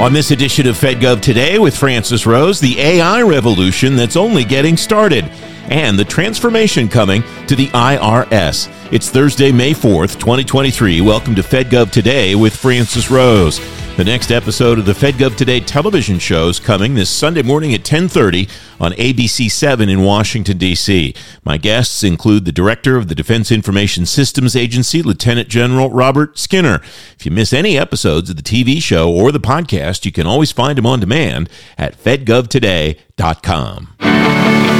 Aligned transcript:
On 0.00 0.14
this 0.14 0.30
edition 0.30 0.66
of 0.66 0.78
FedGov 0.78 1.20
Today 1.20 1.58
with 1.58 1.76
Francis 1.76 2.24
Rose, 2.24 2.58
the 2.58 2.80
AI 2.80 3.20
revolution 3.20 3.96
that's 3.96 4.16
only 4.16 4.44
getting 4.44 4.74
started, 4.78 5.26
and 5.68 5.98
the 5.98 6.06
transformation 6.06 6.88
coming 6.88 7.22
to 7.46 7.54
the 7.54 7.66
IRS. 7.66 8.72
It's 8.90 9.10
Thursday, 9.10 9.52
May 9.52 9.72
4th, 9.72 10.18
2023. 10.18 11.02
Welcome 11.02 11.34
to 11.34 11.42
FedGov 11.42 11.90
Today 11.90 12.34
with 12.34 12.56
Francis 12.56 13.10
Rose. 13.10 13.58
The 13.96 14.04
next 14.06 14.30
episode 14.30 14.78
of 14.78 14.86
the 14.86 14.94
FedGov 14.94 15.36
Today 15.36 15.60
television 15.60 16.18
show 16.18 16.48
is 16.48 16.58
coming 16.58 16.94
this 16.94 17.10
Sunday 17.10 17.42
morning 17.42 17.74
at 17.74 17.84
10:30 17.84 18.48
on 18.80 18.92
ABC7 18.92 19.90
in 19.90 20.02
Washington 20.02 20.56
D.C. 20.56 21.14
My 21.44 21.58
guests 21.58 22.02
include 22.02 22.46
the 22.46 22.52
Director 22.52 22.96
of 22.96 23.08
the 23.08 23.14
Defense 23.14 23.52
Information 23.52 24.06
Systems 24.06 24.56
Agency, 24.56 25.02
Lieutenant 25.02 25.50
General 25.50 25.90
Robert 25.90 26.38
Skinner. 26.38 26.80
If 27.18 27.26
you 27.26 27.30
miss 27.30 27.52
any 27.52 27.76
episodes 27.76 28.30
of 28.30 28.36
the 28.36 28.42
TV 28.42 28.80
show 28.80 29.12
or 29.12 29.32
the 29.32 29.40
podcast, 29.40 30.06
you 30.06 30.12
can 30.12 30.26
always 30.26 30.50
find 30.50 30.78
them 30.78 30.86
on 30.86 31.00
demand 31.00 31.50
at 31.76 32.02
fedgovtoday.com. 32.02 34.79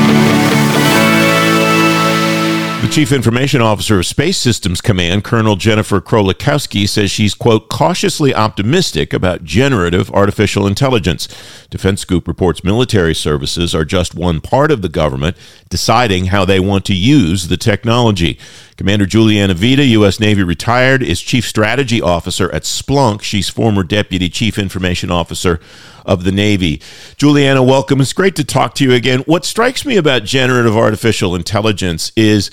Chief 2.91 3.13
Information 3.13 3.61
Officer 3.61 4.01
of 4.01 4.07
Space 4.07 4.37
Systems 4.37 4.81
Command, 4.81 5.23
Colonel 5.23 5.55
Jennifer 5.55 6.01
Krolikowski, 6.01 6.89
says 6.89 7.09
she's, 7.09 7.35
quote, 7.35 7.69
cautiously 7.69 8.35
optimistic 8.35 9.13
about 9.13 9.45
generative 9.45 10.11
artificial 10.11 10.67
intelligence. 10.67 11.29
Defense 11.71 12.01
Scoop 12.01 12.27
reports 12.27 12.65
military 12.65 13.15
services 13.15 13.77
are 13.77 13.85
just 13.85 14.17
one 14.17 14.41
part 14.41 14.73
of 14.73 14.83
the 14.83 14.89
government 14.89 15.37
deciding 15.69 16.27
how 16.27 16.45
they 16.45 16.59
want 16.59 16.85
to 16.87 16.95
use 16.95 17.47
the 17.47 17.57
technology. 17.57 18.37
Commander 18.77 19.07
Juliana 19.07 19.55
Vida, 19.55 19.85
U.S. 19.85 20.19
Navy 20.19 20.43
retired, 20.43 21.01
is 21.01 21.21
Chief 21.21 21.47
Strategy 21.47 22.03
Officer 22.03 22.53
at 22.53 22.63
Splunk. 22.65 23.23
She's 23.23 23.49
former 23.49 23.85
Deputy 23.85 24.29
Chief 24.29 24.59
Information 24.59 25.13
Officer 25.13 25.61
of 26.05 26.25
the 26.25 26.33
Navy. 26.33 26.83
Juliana, 27.17 27.63
welcome. 27.63 28.01
It's 28.01 28.13
great 28.13 28.35
to 28.35 28.45
talk 28.45 28.75
to 28.75 28.85
you 28.85 28.93
again. 28.95 29.21
What 29.21 29.45
strikes 29.45 29.87
me 29.87 29.97
about 29.97 30.25
generative 30.25 30.77
artificial 30.77 31.37
intelligence 31.37 32.11
is 32.17 32.51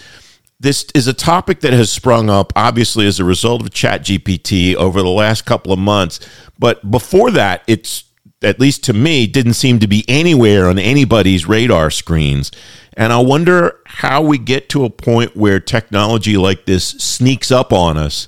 this 0.59 0.85
is 0.95 1.07
a 1.07 1.13
topic 1.13 1.61
that 1.61 1.73
has 1.73 1.91
sprung 1.91 2.29
up 2.29 2.51
obviously 2.55 3.05
as 3.05 3.19
a 3.19 3.23
result 3.23 3.61
of 3.61 3.69
ChatGPT 3.69 4.75
over 4.75 5.01
the 5.01 5.09
last 5.09 5.45
couple 5.45 5.71
of 5.71 5.79
months. 5.79 6.19
But 6.57 6.89
before 6.89 7.31
that, 7.31 7.63
it's 7.67 8.05
at 8.43 8.59
least 8.59 8.83
to 8.83 8.93
me, 8.93 9.27
didn't 9.27 9.53
seem 9.53 9.79
to 9.79 9.87
be 9.87 10.05
anywhere 10.07 10.67
on 10.67 10.77
anybody's 10.77 11.47
radar 11.47 11.89
screens. 11.89 12.51
And 12.95 13.11
I 13.11 13.19
wonder 13.19 13.79
how 13.85 14.21
we 14.21 14.37
get 14.37 14.69
to 14.69 14.85
a 14.85 14.89
point 14.89 15.35
where 15.35 15.59
technology 15.59 16.37
like 16.37 16.65
this 16.65 16.87
sneaks 16.87 17.51
up 17.51 17.73
on 17.73 17.97
us 17.97 18.27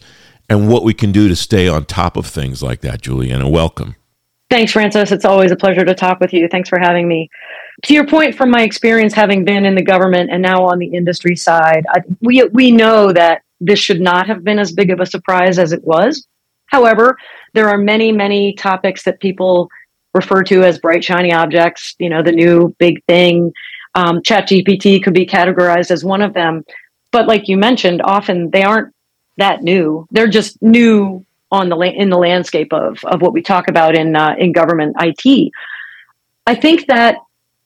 and 0.49 0.67
what 0.67 0.83
we 0.83 0.93
can 0.93 1.11
do 1.11 1.27
to 1.27 1.35
stay 1.35 1.67
on 1.67 1.85
top 1.85 2.17
of 2.17 2.25
things 2.25 2.63
like 2.63 2.81
that, 2.81 3.01
Juliana. 3.01 3.47
Welcome. 3.47 3.95
Thanks, 4.49 4.71
Francis. 4.71 5.11
It's 5.11 5.25
always 5.25 5.51
a 5.51 5.55
pleasure 5.55 5.85
to 5.85 5.93
talk 5.93 6.19
with 6.19 6.33
you. 6.33 6.47
Thanks 6.49 6.69
for 6.69 6.79
having 6.79 7.07
me. 7.07 7.29
To 7.83 7.93
your 7.93 8.05
point, 8.05 8.35
from 8.35 8.51
my 8.51 8.63
experience 8.63 9.13
having 9.13 9.45
been 9.45 9.65
in 9.65 9.75
the 9.75 9.81
government 9.83 10.31
and 10.31 10.41
now 10.41 10.65
on 10.65 10.79
the 10.79 10.87
industry 10.87 11.35
side, 11.35 11.85
I, 11.89 12.01
we 12.19 12.43
we 12.51 12.71
know 12.71 13.13
that 13.13 13.43
this 13.61 13.79
should 13.79 14.01
not 14.01 14.27
have 14.27 14.43
been 14.43 14.59
as 14.59 14.71
big 14.71 14.89
of 14.89 14.99
a 14.99 15.05
surprise 15.05 15.59
as 15.59 15.71
it 15.71 15.83
was. 15.83 16.27
However, 16.67 17.17
there 17.53 17.69
are 17.69 17.77
many, 17.77 18.11
many 18.11 18.53
topics 18.53 19.03
that 19.03 19.19
people 19.19 19.69
refer 20.13 20.43
to 20.43 20.63
as 20.63 20.79
bright, 20.79 21.03
shiny 21.03 21.33
objects. 21.33 21.95
You 21.99 22.09
know, 22.09 22.21
the 22.21 22.31
new 22.31 22.75
big 22.79 23.03
thing. 23.05 23.53
Um, 23.95 24.21
ChatGPT 24.21 25.03
could 25.03 25.13
be 25.13 25.25
categorized 25.25 25.89
as 25.89 26.03
one 26.03 26.21
of 26.21 26.33
them, 26.33 26.63
but 27.11 27.27
like 27.27 27.47
you 27.47 27.57
mentioned, 27.57 28.01
often 28.03 28.49
they 28.51 28.63
aren't 28.63 28.93
that 29.37 29.63
new. 29.63 30.07
They're 30.11 30.27
just 30.27 30.61
new 30.61 31.25
on 31.51 31.69
the 31.69 31.75
la- 31.75 31.85
in 31.85 32.09
the 32.09 32.17
landscape 32.17 32.71
of 32.73 33.03
of 33.05 33.21
what 33.21 33.33
we 33.33 33.41
talk 33.41 33.67
about 33.67 33.95
in 33.95 34.15
uh, 34.15 34.35
in 34.37 34.51
government 34.51 34.95
IT. 34.99 35.51
I 36.45 36.55
think 36.55 36.87
that 36.87 37.17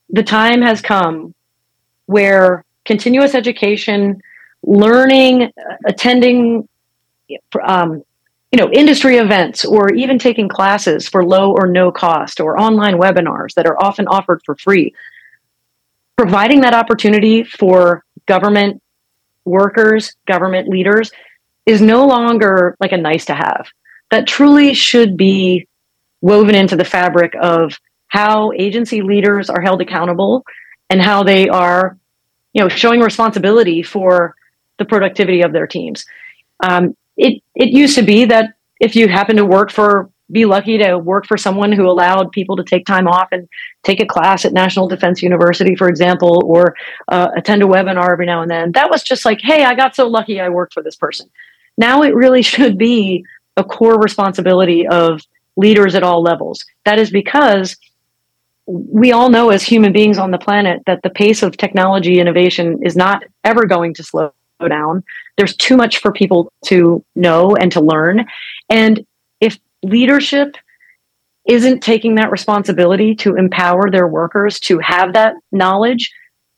the 0.10 0.24
time 0.24 0.62
has 0.62 0.82
come 0.82 1.34
where 2.06 2.66
continuous 2.86 3.34
education, 3.34 4.22
learning, 4.64 5.52
attending, 5.86 6.68
um, 7.64 8.04
you 8.52 8.60
know, 8.60 8.70
industry 8.72 9.18
events, 9.18 9.66
or 9.66 9.92
even 9.94 10.20
taking 10.20 10.48
classes 10.48 11.08
for 11.08 11.26
low 11.26 11.52
or 11.52 11.68
no 11.68 11.92
cost, 11.92 12.40
or 12.40 12.60
online 12.60 12.96
webinars 12.96 13.54
that 13.56 13.66
are 13.66 13.82
often 13.82 14.08
offered 14.08 14.42
for 14.46 14.56
free, 14.56 14.94
providing 16.18 16.62
that 16.62 16.74
opportunity 16.74 17.44
for 17.44 18.04
government 18.28 18.82
workers, 19.46 20.16
government 20.28 20.70
leaders 20.70 21.12
is 21.66 21.82
no 21.82 22.06
longer 22.06 22.76
like 22.80 22.92
a 22.92 22.98
nice 22.98 23.26
to 23.26 23.34
have. 23.34 23.68
That 24.12 24.28
truly 24.28 24.74
should 24.74 25.18
be 25.18 25.68
woven 26.22 26.56
into 26.56 26.76
the 26.76 26.86
fabric 26.86 27.34
of 27.42 27.78
how 28.14 28.52
agency 28.56 29.02
leaders 29.02 29.50
are 29.50 29.60
held 29.60 29.82
accountable 29.82 30.46
and 30.92 31.02
how 31.02 31.24
they 31.24 31.50
are, 31.50 31.98
you 32.54 32.62
know, 32.62 32.70
showing 32.70 33.00
responsibility 33.00 33.82
for 33.82 34.36
the 34.78 34.86
productivity 34.86 35.42
of 35.42 35.52
their 35.52 35.66
teams. 35.66 36.06
Um, 36.62 36.96
it 37.18 37.42
it 37.56 37.70
used 37.70 37.96
to 37.96 38.04
be 38.04 38.26
that 38.26 38.54
if 38.80 38.96
you 38.96 39.08
happen 39.08 39.36
to 39.38 39.46
work 39.46 39.72
for 39.72 40.12
be 40.32 40.46
lucky 40.46 40.78
to 40.78 40.98
work 41.00 41.26
for 41.26 41.38
someone 41.38 41.72
who 41.72 41.90
allowed 41.90 42.32
people 42.32 42.56
to 42.56 42.64
take 42.64 42.86
time 42.86 43.08
off 43.08 43.30
and 43.32 43.50
take 43.82 44.00
a 44.00 44.06
class 44.06 44.46
at 44.46 44.54
National 44.54 44.88
Defense 44.88 45.24
University, 45.24 45.76
for 45.76 45.90
example, 45.90 46.44
or 46.46 46.76
uh, 47.08 47.30
attend 47.36 47.64
a 47.64 47.66
webinar 47.66 48.12
every 48.12 48.28
now 48.28 48.44
and 48.44 48.50
then. 48.50 48.72
That 48.74 48.92
was 48.92 49.02
just 49.02 49.26
like, 49.26 49.42
hey, 49.42 49.64
I 49.64 49.74
got 49.74 49.96
so 49.96 50.08
lucky 50.08 50.40
I 50.40 50.50
worked 50.50 50.74
for 50.74 50.84
this 50.84 50.96
person. 50.96 51.32
Now 51.80 52.04
it 52.04 52.14
really 52.14 52.42
should 52.54 52.78
be 52.78 53.26
a 53.58 53.64
core 53.64 54.00
responsibility 54.00 54.88
of 54.88 55.22
leaders 55.56 55.96
at 55.96 56.04
all 56.04 56.22
levels. 56.22 56.64
That 56.86 57.00
is 57.00 57.10
because 57.10 57.76
we 58.66 59.12
all 59.12 59.30
know 59.30 59.50
as 59.50 59.64
human 59.64 59.92
beings 59.92 60.18
on 60.18 60.32
the 60.32 60.38
planet 60.38 60.82
that 60.86 61.02
the 61.04 61.10
pace 61.10 61.44
of 61.44 61.58
technology 61.58 62.20
innovation 62.20 62.80
is 62.84 62.96
not 62.96 63.24
ever 63.44 63.66
going 63.66 63.94
to 63.96 64.04
slow 64.04 64.32
down. 64.68 65.04
There's 65.38 65.56
too 65.56 65.76
much 65.76 65.98
for 65.98 66.12
people 66.12 66.52
to 66.66 67.04
know 67.16 67.56
and 67.56 67.72
to 67.74 67.82
learn. 67.82 68.26
And 68.70 69.06
if 69.42 69.60
leadership 69.82 70.56
isn't 71.46 71.82
taking 71.82 72.16
that 72.16 72.32
responsibility 72.32 73.16
to 73.16 73.36
empower 73.36 73.92
their 73.92 74.08
workers 74.08 74.60
to 74.62 74.80
have 74.80 75.14
that 75.14 75.36
knowledge, 75.52 76.12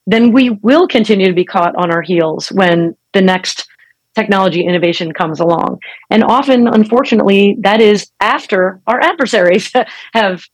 then 0.06 0.32
we 0.32 0.52
will 0.52 0.88
continue 0.88 1.28
to 1.28 1.34
be 1.34 1.46
caught 1.46 1.76
on 1.76 1.92
our 1.92 2.04
heels 2.04 2.52
when 2.52 2.96
the 3.14 3.22
next 3.22 3.68
technology 4.14 4.64
innovation 4.64 5.12
comes 5.12 5.40
along. 5.40 5.80
And 6.10 6.24
often, 6.24 6.68
unfortunately, 6.68 7.58
that 7.62 7.82
is 7.82 8.12
after 8.20 8.80
our 8.88 9.02
adversaries 9.02 9.74
have 10.14 10.46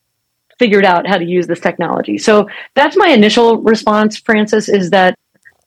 figured 0.61 0.85
out 0.85 1.07
how 1.07 1.17
to 1.17 1.25
use 1.25 1.47
this 1.47 1.59
technology. 1.59 2.19
So 2.19 2.47
that's 2.75 2.95
my 2.95 3.07
initial 3.07 3.63
response, 3.63 4.19
Francis, 4.19 4.69
is 4.69 4.91
that 4.91 5.17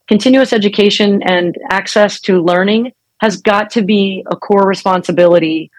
continuous 0.07 0.53
education 0.53 1.21
and 1.23 1.53
access 1.69 2.21
to 2.21 2.41
learning 2.41 2.93
has 3.19 3.35
got 3.41 3.69
to 3.71 3.81
be 3.81 4.25
a 4.31 4.37
core 4.37 4.65
responsibility 4.65 5.69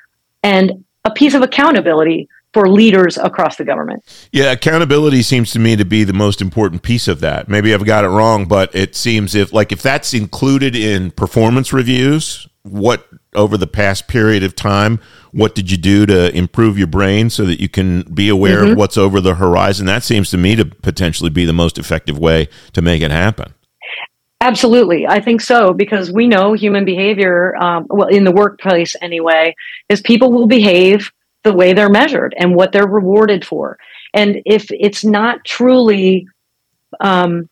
and 0.42 0.84
a 1.06 1.10
piece 1.10 1.32
of 1.32 1.40
accountability 1.40 2.28
for 2.52 2.68
leaders 2.68 3.16
across 3.16 3.56
the 3.56 3.64
government. 3.64 4.02
Yeah, 4.32 4.52
accountability 4.52 5.22
seems 5.22 5.50
to 5.52 5.58
me 5.58 5.76
to 5.76 5.86
be 5.86 6.04
the 6.04 6.12
most 6.12 6.42
important 6.42 6.82
piece 6.82 7.08
of 7.08 7.20
that. 7.20 7.48
Maybe 7.48 7.72
I've 7.72 7.86
got 7.86 8.04
it 8.04 8.08
wrong, 8.08 8.44
but 8.44 8.74
it 8.74 8.94
seems 8.94 9.34
if 9.34 9.50
like 9.50 9.72
if 9.72 9.80
that's 9.80 10.12
included 10.12 10.76
in 10.76 11.10
performance 11.12 11.72
reviews, 11.72 12.46
what 12.66 13.06
over 13.34 13.56
the 13.56 13.66
past 13.66 14.08
period 14.08 14.42
of 14.42 14.56
time, 14.56 15.00
what 15.32 15.54
did 15.54 15.70
you 15.70 15.76
do 15.76 16.06
to 16.06 16.34
improve 16.36 16.78
your 16.78 16.86
brain 16.86 17.30
so 17.30 17.44
that 17.44 17.60
you 17.60 17.68
can 17.68 18.02
be 18.02 18.28
aware 18.28 18.62
mm-hmm. 18.62 18.72
of 18.72 18.78
what's 18.78 18.96
over 18.96 19.20
the 19.20 19.36
horizon? 19.36 19.86
That 19.86 20.02
seems 20.02 20.30
to 20.30 20.38
me 20.38 20.56
to 20.56 20.64
potentially 20.64 21.30
be 21.30 21.44
the 21.44 21.52
most 21.52 21.78
effective 21.78 22.18
way 22.18 22.48
to 22.72 22.82
make 22.82 23.02
it 23.02 23.10
happen. 23.10 23.52
Absolutely, 24.40 25.06
I 25.06 25.20
think 25.20 25.40
so 25.40 25.72
because 25.72 26.12
we 26.12 26.26
know 26.26 26.52
human 26.52 26.84
behavior, 26.84 27.56
um, 27.56 27.86
well, 27.88 28.08
in 28.08 28.24
the 28.24 28.32
workplace 28.32 28.94
anyway, 29.00 29.54
is 29.88 30.00
people 30.02 30.30
will 30.30 30.46
behave 30.46 31.10
the 31.42 31.52
way 31.52 31.72
they're 31.72 31.88
measured 31.88 32.34
and 32.38 32.54
what 32.54 32.72
they're 32.72 32.86
rewarded 32.86 33.46
for. 33.46 33.78
And 34.12 34.42
if 34.44 34.66
it's 34.70 35.04
not 35.04 35.44
truly 35.44 36.26
um, 37.00 37.48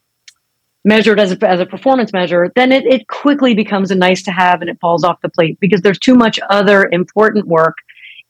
measured 0.84 1.18
as 1.18 1.32
a, 1.32 1.48
as 1.48 1.60
a 1.60 1.66
performance 1.66 2.12
measure, 2.12 2.52
then 2.56 2.70
it, 2.70 2.84
it 2.86 3.08
quickly 3.08 3.54
becomes 3.54 3.90
a 3.90 3.94
nice 3.94 4.22
to 4.22 4.30
have 4.30 4.60
and 4.60 4.68
it 4.68 4.78
falls 4.80 5.02
off 5.02 5.20
the 5.22 5.28
plate 5.28 5.58
because 5.60 5.80
there's 5.80 5.98
too 5.98 6.14
much 6.14 6.38
other 6.50 6.88
important 6.92 7.46
work 7.46 7.78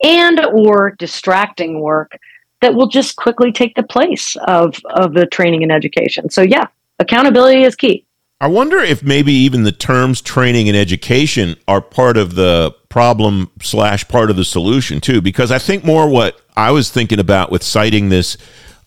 and 0.02 0.44
or 0.46 0.92
distracting 0.98 1.80
work 1.80 2.12
that 2.60 2.74
will 2.74 2.86
just 2.86 3.16
quickly 3.16 3.52
take 3.52 3.74
the 3.74 3.82
place 3.82 4.36
of, 4.46 4.76
of 4.90 5.14
the 5.14 5.26
training 5.26 5.62
and 5.62 5.72
education. 5.72 6.30
So 6.30 6.42
yeah, 6.42 6.66
accountability 6.98 7.62
is 7.62 7.74
key. 7.74 8.04
I 8.40 8.46
wonder 8.48 8.78
if 8.78 9.02
maybe 9.02 9.32
even 9.32 9.62
the 9.62 9.72
terms 9.72 10.20
training 10.20 10.68
and 10.68 10.76
education 10.76 11.56
are 11.66 11.80
part 11.80 12.16
of 12.16 12.34
the 12.34 12.74
problem 12.88 13.50
slash 13.62 14.06
part 14.08 14.28
of 14.28 14.36
the 14.36 14.44
solution 14.44 15.00
too, 15.00 15.20
because 15.20 15.50
I 15.50 15.58
think 15.58 15.84
more 15.84 16.08
what 16.08 16.40
I 16.56 16.70
was 16.70 16.90
thinking 16.90 17.18
about 17.18 17.50
with 17.50 17.62
citing 17.62 18.08
this 18.08 18.36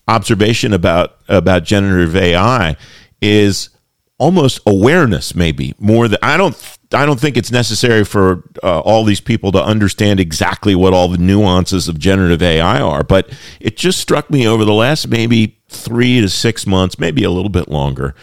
observation 0.06 0.72
about 0.72 1.16
about 1.28 1.64
generative 1.64 2.16
AI 2.16 2.76
is 3.20 3.70
almost 4.18 4.60
awareness, 4.66 5.34
maybe 5.34 5.74
more 5.78 6.08
than 6.08 6.18
I 6.22 6.36
don't 6.36 6.56
I 6.92 7.04
don't 7.04 7.20
think 7.20 7.36
it's 7.36 7.52
necessary 7.52 8.04
for 8.04 8.42
uh, 8.62 8.80
all 8.80 9.04
these 9.04 9.20
people 9.20 9.52
to 9.52 9.62
understand 9.62 10.20
exactly 10.20 10.74
what 10.74 10.92
all 10.92 11.08
the 11.08 11.18
nuances 11.18 11.86
of 11.86 11.98
generative 11.98 12.42
AI 12.42 12.80
are, 12.80 13.04
but 13.04 13.30
it 13.60 13.76
just 13.76 14.00
struck 14.00 14.30
me 14.30 14.46
over 14.46 14.64
the 14.64 14.72
last 14.72 15.08
maybe 15.08 15.58
three 15.68 16.20
to 16.20 16.28
six 16.28 16.66
months, 16.66 16.98
maybe 16.98 17.24
a 17.24 17.30
little 17.30 17.50
bit 17.50 17.68
longer. 17.68 18.14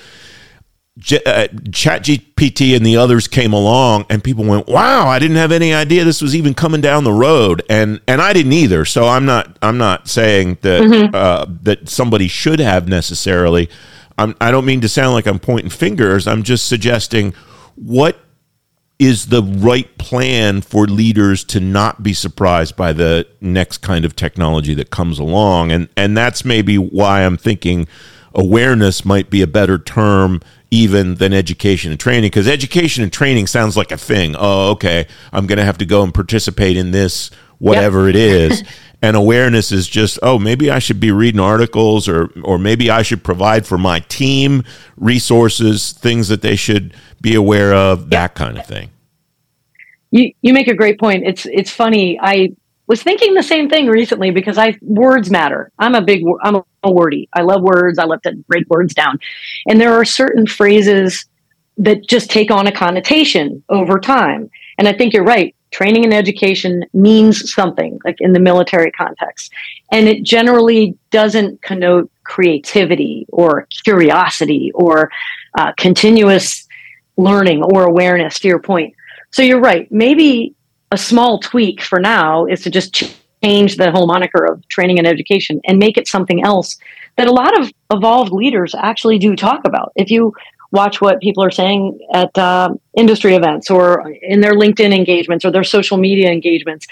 Uh, 0.98 1.48
ChatGPT 1.70 2.74
and 2.76 2.86
the 2.86 2.96
others 2.96 3.28
came 3.28 3.52
along, 3.52 4.06
and 4.10 4.24
people 4.24 4.46
went, 4.46 4.68
"Wow, 4.68 5.08
I 5.08 5.20
didn't 5.20 5.36
have 5.36 5.52
any 5.52 5.74
idea 5.74 6.06
this 6.06 6.22
was 6.22 6.34
even 6.34 6.54
coming 6.54 6.80
down 6.80 7.04
the 7.04 7.12
road," 7.12 7.64
and 7.70 8.00
and 8.08 8.22
I 8.22 8.32
didn't 8.32 8.54
either. 8.54 8.86
So 8.86 9.06
I'm 9.06 9.26
not 9.26 9.58
I'm 9.62 9.78
not 9.78 10.08
saying 10.08 10.60
that 10.62 10.82
mm-hmm. 10.82 11.14
uh, 11.14 11.46
that 11.64 11.90
somebody 11.90 12.30
should 12.30 12.60
have 12.60 12.88
necessarily. 12.88 13.70
I'm, 14.18 14.36
I 14.40 14.52
don't 14.52 14.66
mean 14.66 14.82
to 14.82 14.90
sound 14.90 15.14
like 15.14 15.26
I'm 15.26 15.40
pointing 15.40 15.70
fingers. 15.70 16.28
I'm 16.28 16.44
just 16.44 16.68
suggesting 16.68 17.34
what 17.76 18.18
is 18.98 19.28
the 19.28 19.44
right 19.44 19.98
plan 19.98 20.62
for 20.62 20.86
leaders 20.86 21.44
to 21.44 21.60
not 21.60 22.02
be 22.02 22.14
surprised 22.14 22.76
by 22.76 22.94
the 22.94 23.28
next 23.42 23.80
kind 23.80 24.06
of 24.06 24.16
technology 24.16 24.74
that 24.74 24.90
comes 24.90 25.20
along 25.20 25.72
and 25.72 25.90
and 25.98 26.16
that's 26.16 26.46
maybe 26.46 26.78
why 26.78 27.26
I'm 27.26 27.36
thinking 27.36 27.88
awareness 28.34 29.04
might 29.04 29.30
be 29.30 29.42
a 29.42 29.48
better 29.48 29.78
term 29.78 30.42
even 30.72 31.16
than 31.16 31.34
education 31.34 31.92
and 31.92 32.00
training 32.00 32.30
because 32.30 32.48
education 32.48 33.04
and 33.04 33.12
training 33.12 33.48
sounds 33.48 33.76
like 33.76 33.92
a 33.92 33.98
thing 33.98 34.34
oh 34.38 34.72
okay 34.72 35.08
I'm 35.34 35.46
going 35.46 35.58
to 35.58 35.66
have 35.66 35.78
to 35.80 35.86
go 35.86 36.02
and 36.02 36.14
participate 36.14 36.78
in 36.78 36.92
this 36.92 37.32
whatever 37.60 38.07
yep. 38.07 38.16
it 38.16 38.16
is. 38.52 38.63
And 39.02 39.16
awareness 39.16 39.72
is 39.72 39.88
just 39.88 40.18
oh 40.24 40.40
maybe 40.40 40.72
i 40.72 40.80
should 40.80 41.00
be 41.00 41.12
reading 41.12 41.40
articles 41.40 42.07
or 42.10 42.31
or 42.44 42.57
maybe 42.57 42.90
i 42.90 43.04
should 43.04 43.24
provide 43.24 43.68
for 43.68 43.78
my 43.78 44.00
team 44.00 44.63
resources 44.98 45.92
things 45.92 46.28
that 46.30 46.42
they 46.42 46.56
should 46.56 46.96
be 47.22 47.36
aware 47.36 47.74
of 47.74 48.10
that 48.12 48.36
kind 48.36 48.57
of 48.57 48.66
thing. 48.66 48.92
You 50.12 50.31
you 50.42 50.54
make 50.54 50.68
a 50.68 50.75
great 50.75 51.00
point. 51.00 51.24
It's 51.25 51.46
it's 51.48 51.72
funny. 51.72 52.19
I 52.22 52.52
was 52.88 53.02
thinking 53.02 53.34
the 53.34 53.44
same 53.44 53.68
thing 53.68 53.88
recently 53.88 54.30
because 54.30 54.58
i 54.58 54.78
words 54.81 55.31
matter. 55.31 55.72
I'm 55.80 55.96
a 55.96 56.01
big 56.01 56.24
i'm 56.44 56.62
a 56.84 56.92
wordy. 56.92 57.28
I 57.34 57.42
love 57.42 57.62
words. 57.63 57.98
I 57.98 58.06
love 58.06 58.22
to 58.24 58.34
break 58.48 58.69
words 58.69 58.94
down. 58.94 59.19
And 59.68 59.81
there 59.81 59.94
are 59.94 60.06
certain 60.06 60.46
phrases 60.46 61.25
that 61.78 62.08
just 62.08 62.30
take 62.30 62.51
on 62.51 62.68
a 62.68 62.72
connotation 62.72 63.63
over 63.69 64.00
time. 64.00 64.50
And 64.78 64.88
i 64.88 64.94
think 64.94 65.13
you're 65.13 65.24
right 65.24 65.56
training 65.75 66.06
and 66.06 66.13
education 66.13 66.86
means 66.94 67.51
something 67.54 68.00
like 68.06 68.16
in 68.22 68.31
the 68.31 68.39
military 68.39 68.92
context. 68.92 69.51
And 69.92 70.07
it 70.07 70.24
generally 70.24 70.98
doesn't 71.12 71.62
connote 71.62 72.10
creativity 72.24 73.25
or 73.33 73.68
curiosity 73.83 74.72
or 74.74 75.12
uh, 75.57 75.74
continuous 75.77 76.66
learning 77.18 77.62
or 77.62 77.83
awareness 77.83 78.39
to 78.39 78.48
your 78.48 78.60
point. 78.60 78.94
So 79.31 79.42
you're 79.42 79.60
right. 79.60 79.92
Maybe 79.92 80.56
a 80.92 80.98
small 80.98 81.39
tweak 81.39 81.81
for 81.81 82.00
now 82.00 82.45
is 82.45 82.62
to 82.62 82.69
just 82.69 82.94
change 83.44 83.75
the 83.75 83.92
whole 83.92 84.07
moniker 84.07 84.45
of 84.45 84.66
training 84.69 84.98
and 84.98 85.06
education 85.06 85.60
and 85.66 85.77
make 85.77 85.98
it 85.98 86.07
something 86.07 86.42
else 86.42 86.77
that 87.18 87.27
a 87.27 87.33
lot 87.33 87.60
of 87.60 87.69
evolved 87.92 88.31
leaders 88.31 88.74
actually 88.75 89.19
do 89.19 89.36
talk 89.36 89.62
about. 89.66 89.92
If 89.98 90.10
you 90.10 90.33
watch 90.72 91.02
what 91.02 91.22
people 91.22 91.44
are 91.44 91.52
saying 91.52 91.98
at 92.14 92.36
uh, 92.38 92.70
industry 92.98 93.36
events 93.36 93.70
or 93.70 94.10
in 94.22 94.42
their 94.42 94.54
LinkedIn 94.54 94.94
engagements 94.94 95.46
or 95.46 95.52
their 95.52 95.64
social 95.64 95.98
media 95.98 96.32
engagements. 96.32 96.88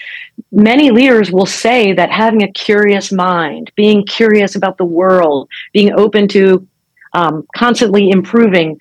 Many 0.51 0.91
leaders 0.91 1.31
will 1.31 1.45
say 1.45 1.93
that 1.93 2.09
having 2.09 2.43
a 2.43 2.51
curious 2.51 3.11
mind, 3.11 3.71
being 3.75 4.05
curious 4.05 4.55
about 4.55 4.77
the 4.77 4.85
world, 4.85 5.49
being 5.73 5.91
open 5.93 6.27
to 6.29 6.67
um, 7.13 7.45
constantly 7.55 8.09
improving, 8.09 8.77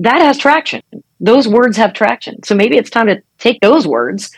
that 0.00 0.20
has 0.20 0.38
traction. 0.38 0.82
Those 1.20 1.46
words 1.46 1.76
have 1.76 1.92
traction. 1.92 2.42
So 2.42 2.54
maybe 2.54 2.76
it's 2.78 2.90
time 2.90 3.06
to 3.06 3.22
take 3.38 3.60
those 3.60 3.86
words 3.86 4.30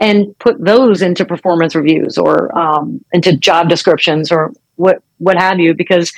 and 0.00 0.38
put 0.38 0.64
those 0.64 1.02
into 1.02 1.24
performance 1.24 1.74
reviews 1.74 2.16
or 2.16 2.56
um, 2.56 3.04
into 3.12 3.36
job 3.36 3.68
descriptions 3.68 4.30
or 4.30 4.52
what 4.76 5.02
what 5.18 5.36
have 5.36 5.58
you, 5.58 5.74
because 5.74 6.12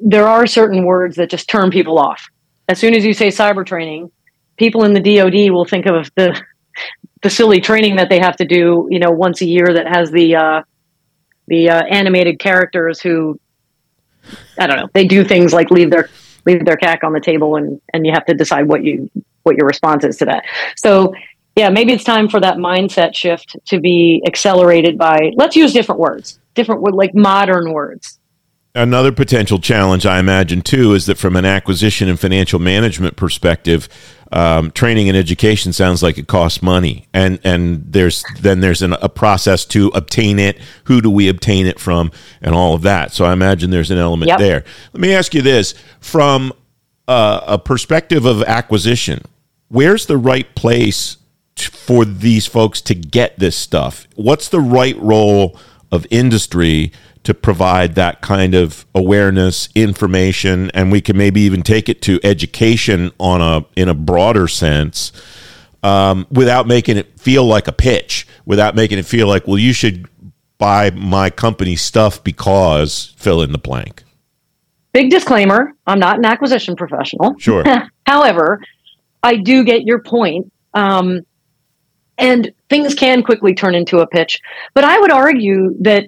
there 0.00 0.28
are 0.28 0.46
certain 0.46 0.84
words 0.84 1.16
that 1.16 1.28
just 1.28 1.48
turn 1.48 1.70
people 1.70 1.98
off 1.98 2.30
as 2.70 2.78
soon 2.78 2.94
as 2.94 3.04
you 3.04 3.12
say 3.12 3.28
cyber 3.28 3.66
training, 3.66 4.12
people 4.56 4.84
in 4.84 4.94
the 4.94 5.00
DoD 5.00 5.50
will 5.50 5.64
think 5.64 5.86
of 5.86 6.08
the 6.14 6.40
the 7.22 7.28
silly 7.28 7.60
training 7.60 7.96
that 7.96 8.08
they 8.08 8.20
have 8.20 8.36
to 8.36 8.46
do, 8.46 8.86
you 8.90 8.98
know, 8.98 9.10
once 9.10 9.42
a 9.42 9.44
year 9.44 9.66
that 9.74 9.88
has 9.88 10.10
the 10.12 10.36
uh, 10.36 10.62
the 11.48 11.68
uh, 11.68 11.82
animated 11.86 12.38
characters 12.38 13.00
who 13.00 13.40
I 14.56 14.68
don't 14.68 14.76
know, 14.76 14.88
they 14.94 15.04
do 15.04 15.24
things 15.24 15.52
like 15.52 15.72
leave 15.72 15.90
their 15.90 16.08
leave 16.46 16.64
their 16.64 16.76
CAC 16.76 17.02
on 17.02 17.12
the 17.12 17.20
table 17.20 17.56
and 17.56 17.80
and 17.92 18.06
you 18.06 18.12
have 18.12 18.24
to 18.26 18.34
decide 18.34 18.68
what 18.68 18.84
you 18.84 19.10
what 19.42 19.56
your 19.56 19.66
response 19.66 20.04
is 20.04 20.16
to 20.18 20.26
that. 20.26 20.44
So 20.76 21.12
yeah, 21.56 21.70
maybe 21.70 21.92
it's 21.92 22.04
time 22.04 22.28
for 22.28 22.38
that 22.38 22.58
mindset 22.58 23.16
shift 23.16 23.56
to 23.66 23.80
be 23.80 24.22
accelerated 24.28 24.96
by 24.96 25.32
let's 25.34 25.56
use 25.56 25.72
different 25.72 26.00
words, 26.00 26.38
different 26.54 26.82
like 26.94 27.16
modern 27.16 27.72
words 27.72 28.19
Another 28.72 29.10
potential 29.10 29.58
challenge, 29.58 30.06
I 30.06 30.20
imagine, 30.20 30.62
too, 30.62 30.94
is 30.94 31.06
that 31.06 31.18
from 31.18 31.34
an 31.34 31.44
acquisition 31.44 32.08
and 32.08 32.20
financial 32.20 32.60
management 32.60 33.16
perspective, 33.16 33.88
um, 34.30 34.70
training 34.70 35.08
and 35.08 35.18
education 35.18 35.72
sounds 35.72 36.04
like 36.04 36.18
it 36.18 36.28
costs 36.28 36.62
money, 36.62 37.08
and 37.12 37.40
and 37.42 37.92
there's 37.92 38.24
then 38.40 38.60
there's 38.60 38.80
an, 38.80 38.92
a 38.92 39.08
process 39.08 39.64
to 39.66 39.88
obtain 39.88 40.38
it. 40.38 40.56
Who 40.84 41.00
do 41.00 41.10
we 41.10 41.28
obtain 41.28 41.66
it 41.66 41.80
from, 41.80 42.12
and 42.40 42.54
all 42.54 42.74
of 42.74 42.82
that. 42.82 43.12
So 43.12 43.24
I 43.24 43.32
imagine 43.32 43.70
there's 43.70 43.90
an 43.90 43.98
element 43.98 44.28
yep. 44.28 44.38
there. 44.38 44.64
Let 44.92 45.00
me 45.00 45.14
ask 45.14 45.34
you 45.34 45.42
this: 45.42 45.74
from 45.98 46.52
uh, 47.08 47.40
a 47.48 47.58
perspective 47.58 48.24
of 48.24 48.40
acquisition, 48.44 49.22
where's 49.66 50.06
the 50.06 50.16
right 50.16 50.54
place 50.54 51.16
t- 51.56 51.64
for 51.64 52.04
these 52.04 52.46
folks 52.46 52.80
to 52.82 52.94
get 52.94 53.36
this 53.40 53.56
stuff? 53.56 54.06
What's 54.14 54.48
the 54.48 54.60
right 54.60 54.96
role 55.00 55.58
of 55.90 56.06
industry? 56.08 56.92
To 57.24 57.34
provide 57.34 57.94
that 57.96 58.20
kind 58.22 58.54
of 58.54 58.86
awareness, 58.94 59.68
information, 59.74 60.70
and 60.72 60.90
we 60.90 61.00
can 61.00 61.16
maybe 61.16 61.40
even 61.42 61.62
take 61.62 61.88
it 61.88 62.00
to 62.02 62.18
education 62.24 63.12
on 63.18 63.40
a 63.40 63.64
in 63.76 63.88
a 63.88 63.94
broader 63.94 64.48
sense, 64.48 65.12
um, 65.82 66.26
without 66.30 66.66
making 66.66 66.96
it 66.96 67.18
feel 67.20 67.44
like 67.44 67.68
a 67.68 67.72
pitch, 67.72 68.26
without 68.46 68.74
making 68.74 68.98
it 68.98 69.04
feel 69.04 69.26
like, 69.28 69.46
well, 69.46 69.58
you 69.58 69.72
should 69.72 70.08
buy 70.58 70.90
my 70.90 71.30
company 71.30 71.76
stuff 71.76 72.22
because 72.24 73.14
fill 73.16 73.42
in 73.42 73.52
the 73.52 73.58
blank. 73.58 74.02
Big 74.92 75.10
disclaimer: 75.10 75.72
I'm 75.86 75.98
not 75.98 76.18
an 76.18 76.24
acquisition 76.24 76.74
professional. 76.74 77.34
Sure. 77.38 77.64
However, 78.06 78.62
I 79.22 79.36
do 79.36 79.62
get 79.64 79.82
your 79.82 80.00
point. 80.00 80.50
Um, 80.72 81.20
and 82.20 82.52
things 82.68 82.94
can 82.94 83.22
quickly 83.22 83.54
turn 83.54 83.74
into 83.74 83.98
a 83.98 84.06
pitch. 84.06 84.40
But 84.74 84.84
I 84.84 84.98
would 85.00 85.10
argue 85.10 85.74
that 85.80 86.04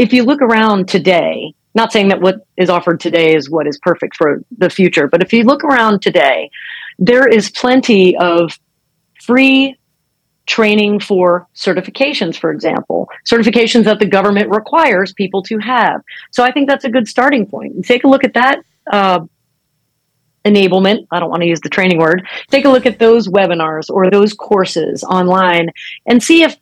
if 0.00 0.14
you 0.14 0.24
look 0.24 0.40
around 0.40 0.88
today, 0.88 1.52
not 1.74 1.92
saying 1.92 2.08
that 2.08 2.22
what 2.22 2.46
is 2.56 2.70
offered 2.70 3.00
today 3.00 3.34
is 3.34 3.50
what 3.50 3.66
is 3.66 3.78
perfect 3.82 4.16
for 4.16 4.42
the 4.56 4.70
future, 4.70 5.06
but 5.06 5.22
if 5.22 5.30
you 5.30 5.44
look 5.44 5.62
around 5.62 6.00
today, 6.00 6.50
there 6.98 7.28
is 7.28 7.50
plenty 7.50 8.16
of 8.16 8.58
free 9.22 9.78
training 10.46 11.00
for 11.00 11.46
certifications, 11.54 12.36
for 12.36 12.50
example, 12.50 13.10
certifications 13.26 13.84
that 13.84 13.98
the 13.98 14.06
government 14.06 14.48
requires 14.48 15.12
people 15.12 15.42
to 15.42 15.58
have. 15.58 16.00
So 16.30 16.42
I 16.42 16.50
think 16.50 16.66
that's 16.66 16.86
a 16.86 16.90
good 16.90 17.06
starting 17.06 17.44
point. 17.44 17.84
take 17.84 18.04
a 18.04 18.08
look 18.08 18.24
at 18.24 18.32
that 18.32 18.62
uh, 18.90 19.20
enablement. 20.46 21.06
I 21.10 21.20
don't 21.20 21.28
want 21.28 21.42
to 21.42 21.46
use 21.46 21.60
the 21.60 21.68
training 21.68 21.98
word. 21.98 22.26
Take 22.48 22.64
a 22.64 22.70
look 22.70 22.86
at 22.86 22.98
those 22.98 23.28
webinars 23.28 23.90
or 23.90 24.10
those 24.10 24.32
courses 24.32 25.04
online 25.04 25.68
and 26.06 26.22
see 26.22 26.42
if 26.42 26.56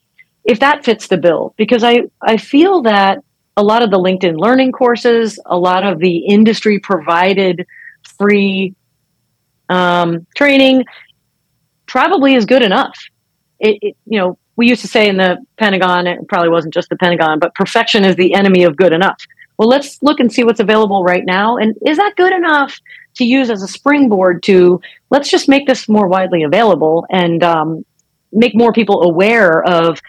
if 0.45 0.61
that 0.61 0.85
fits 0.85 1.07
the 1.07 1.19
bill. 1.19 1.55
Because 1.57 1.85
I 1.85 2.03
I 2.21 2.37
feel 2.37 2.83
that 2.83 3.23
a 3.59 3.63
lot 3.63 3.83
of 3.83 3.91
the 3.91 3.99
LinkedIn 3.99 4.39
learning 4.39 4.71
courses, 4.71 5.41
a 5.45 5.59
lot 5.59 5.85
of 5.85 5.99
the 5.99 6.19
industry 6.19 6.79
provided 6.79 7.67
free 8.17 8.73
um, 9.69 10.25
training 10.37 10.85
probably 11.87 12.35
is 12.35 12.47
good 12.47 12.63
enough. 12.63 12.97
It, 13.59 13.79
it, 13.83 13.97
you 14.07 14.21
know, 14.21 14.39
we 14.55 14.69
used 14.69 14.83
to 14.83 14.89
say 14.89 15.09
in 15.09 15.17
the 15.17 15.39
Pentagon, 15.57 16.07
it 16.07 16.21
probably 16.29 16.51
wasn't 16.51 16.73
just 16.73 16.89
the 16.89 16.97
Pentagon, 16.97 17.41
but 17.41 17.53
perfection 17.57 18.05
is 18.05 18.15
the 18.15 18.33
enemy 18.33 18.63
of 18.63 18.77
good 18.77 18.93
enough. 18.93 19.21
Well, 19.59 19.69
let's 19.69 20.01
look 20.05 20.21
and 20.21 20.33
see 20.33 20.45
what's 20.45 20.61
available 20.61 21.03
right 21.03 21.25
now. 21.27 21.57
And 21.57 21.77
is 21.85 21.97
that 21.97 22.15
good 22.17 22.33
enough 22.33 22.79
to 23.17 23.25
use 23.25 23.51
as 23.51 23.65
a 23.65 23.69
springboard 23.69 24.45
to 24.45 24.81
let's 25.11 25.29
just 25.29 25.49
make 25.49 25.67
this 25.67 25.89
more 25.89 26.07
widely 26.07 26.45
available 26.45 27.07
and 27.11 27.43
um, 27.43 27.85
make 28.31 28.55
more 28.55 28.73
people 28.73 29.03
aware 29.03 29.65
of 29.65 30.01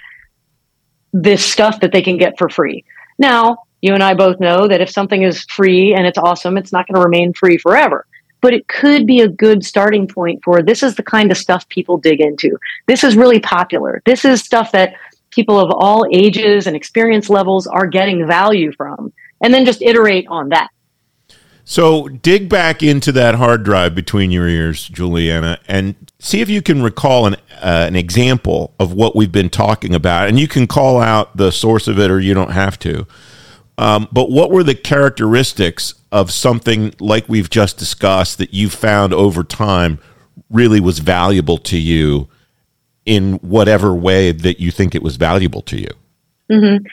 this 1.14 1.44
stuff 1.44 1.80
that 1.80 1.92
they 1.92 2.04
can 2.04 2.18
get 2.18 2.38
for 2.38 2.48
free? 2.48 2.86
Now, 3.20 3.58
you 3.82 3.94
and 3.94 4.02
I 4.02 4.14
both 4.14 4.40
know 4.40 4.68
that 4.68 4.82
if 4.82 4.90
something 4.90 5.22
is 5.22 5.44
free 5.44 5.94
and 5.94 6.08
it's 6.08 6.18
awesome, 6.18 6.58
it's 6.58 6.72
not 6.72 6.88
going 6.88 6.96
to 6.96 7.06
remain 7.06 7.34
free 7.34 7.58
forever. 7.58 8.06
But 8.42 8.54
it 8.54 8.68
could 8.68 9.06
be 9.06 9.20
a 9.20 9.28
good 9.28 9.66
starting 9.66 10.08
point 10.08 10.42
for 10.44 10.62
this 10.62 10.82
is 10.82 10.96
the 10.96 11.04
kind 11.04 11.30
of 11.30 11.38
stuff 11.38 11.68
people 11.68 11.98
dig 11.98 12.22
into. 12.22 12.58
This 12.88 13.04
is 13.04 13.18
really 13.18 13.40
popular. 13.40 14.02
This 14.06 14.24
is 14.24 14.42
stuff 14.42 14.72
that 14.72 14.96
people 15.30 15.60
of 15.60 15.72
all 15.72 16.08
ages 16.12 16.66
and 16.66 16.76
experience 16.76 17.30
levels 17.30 17.68
are 17.68 17.86
getting 17.86 18.26
value 18.26 18.72
from. 18.72 19.14
And 19.44 19.54
then 19.54 19.66
just 19.66 19.82
iterate 19.82 20.26
on 20.30 20.50
that. 20.50 20.70
So 21.70 22.08
dig 22.08 22.50
back 22.50 22.82
into 22.82 23.12
that 23.12 23.36
hard 23.36 23.64
drive 23.64 23.94
between 23.94 24.32
your 24.32 24.48
ears, 24.48 24.88
Juliana, 24.88 25.60
and 25.68 26.12
see 26.18 26.42
if 26.42 26.50
you 26.50 26.64
can 26.64 26.82
recall 26.82 27.28
an, 27.28 27.36
uh, 27.62 27.86
an 27.88 27.96
example 27.96 28.74
of 28.80 28.94
what 28.94 29.16
we've 29.16 29.32
been 29.32 29.52
talking 29.52 29.94
about. 29.94 30.28
And 30.28 30.40
you 30.40 30.48
can 30.48 30.66
call 30.66 31.00
out 31.00 31.38
the 31.38 31.52
source 31.52 31.88
of 31.88 32.00
it 32.00 32.10
or 32.10 32.20
you 32.20 32.34
don't 32.34 32.54
have 32.54 32.80
to. 32.80 33.06
Um, 33.78 34.08
but 34.12 34.32
what 34.32 34.50
were 34.50 34.64
the 34.64 34.74
characteristics 34.74 35.94
of 36.12 36.32
something 36.32 36.96
like 37.00 37.30
we've 37.30 37.52
just 37.52 37.78
discussed 37.78 38.40
that 38.40 38.52
you 38.52 38.68
found 38.68 39.14
over 39.14 39.44
time 39.44 40.00
really 40.50 40.80
was 40.80 40.98
valuable 40.98 41.60
to 41.60 41.78
you 41.78 42.28
in 43.06 43.34
whatever 43.44 43.94
way 43.94 44.32
that 44.32 44.60
you 44.60 44.72
think 44.72 44.96
it 44.96 45.04
was 45.04 45.18
valuable 45.18 45.62
to 45.62 45.80
you? 45.80 45.92
Mm-hmm. 46.50 46.84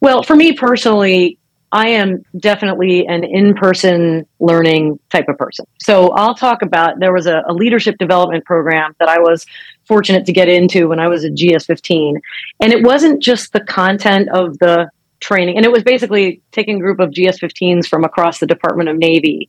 Well, 0.00 0.22
for 0.22 0.34
me 0.34 0.54
personally, 0.54 1.36
I 1.72 1.88
am 1.88 2.22
definitely 2.38 3.06
an 3.06 3.24
in 3.24 3.54
person 3.54 4.26
learning 4.38 5.00
type 5.10 5.28
of 5.28 5.36
person. 5.36 5.66
So 5.80 6.10
I'll 6.10 6.34
talk 6.34 6.62
about 6.62 7.00
there 7.00 7.12
was 7.12 7.26
a, 7.26 7.42
a, 7.48 7.52
leadership 7.52 7.98
development 7.98 8.44
program 8.44 8.94
that 9.00 9.08
I 9.08 9.18
was 9.18 9.44
fortunate 9.86 10.24
to 10.26 10.32
get 10.32 10.48
into 10.48 10.88
when 10.88 11.00
I 11.00 11.08
was 11.08 11.24
a 11.24 11.30
GS 11.30 11.66
15. 11.66 12.20
And 12.60 12.72
it 12.72 12.84
wasn't 12.84 13.22
just 13.22 13.52
the 13.52 13.60
content 13.60 14.28
of 14.32 14.58
the 14.58 14.88
training, 15.20 15.56
and 15.56 15.64
it 15.64 15.72
was 15.72 15.82
basically 15.82 16.42
taking 16.52 16.76
a 16.76 16.80
group 16.80 17.00
of 17.00 17.10
GS 17.10 17.40
15s 17.40 17.88
from 17.88 18.04
across 18.04 18.38
the 18.38 18.46
Department 18.46 18.88
of 18.88 18.96
Navy. 18.96 19.48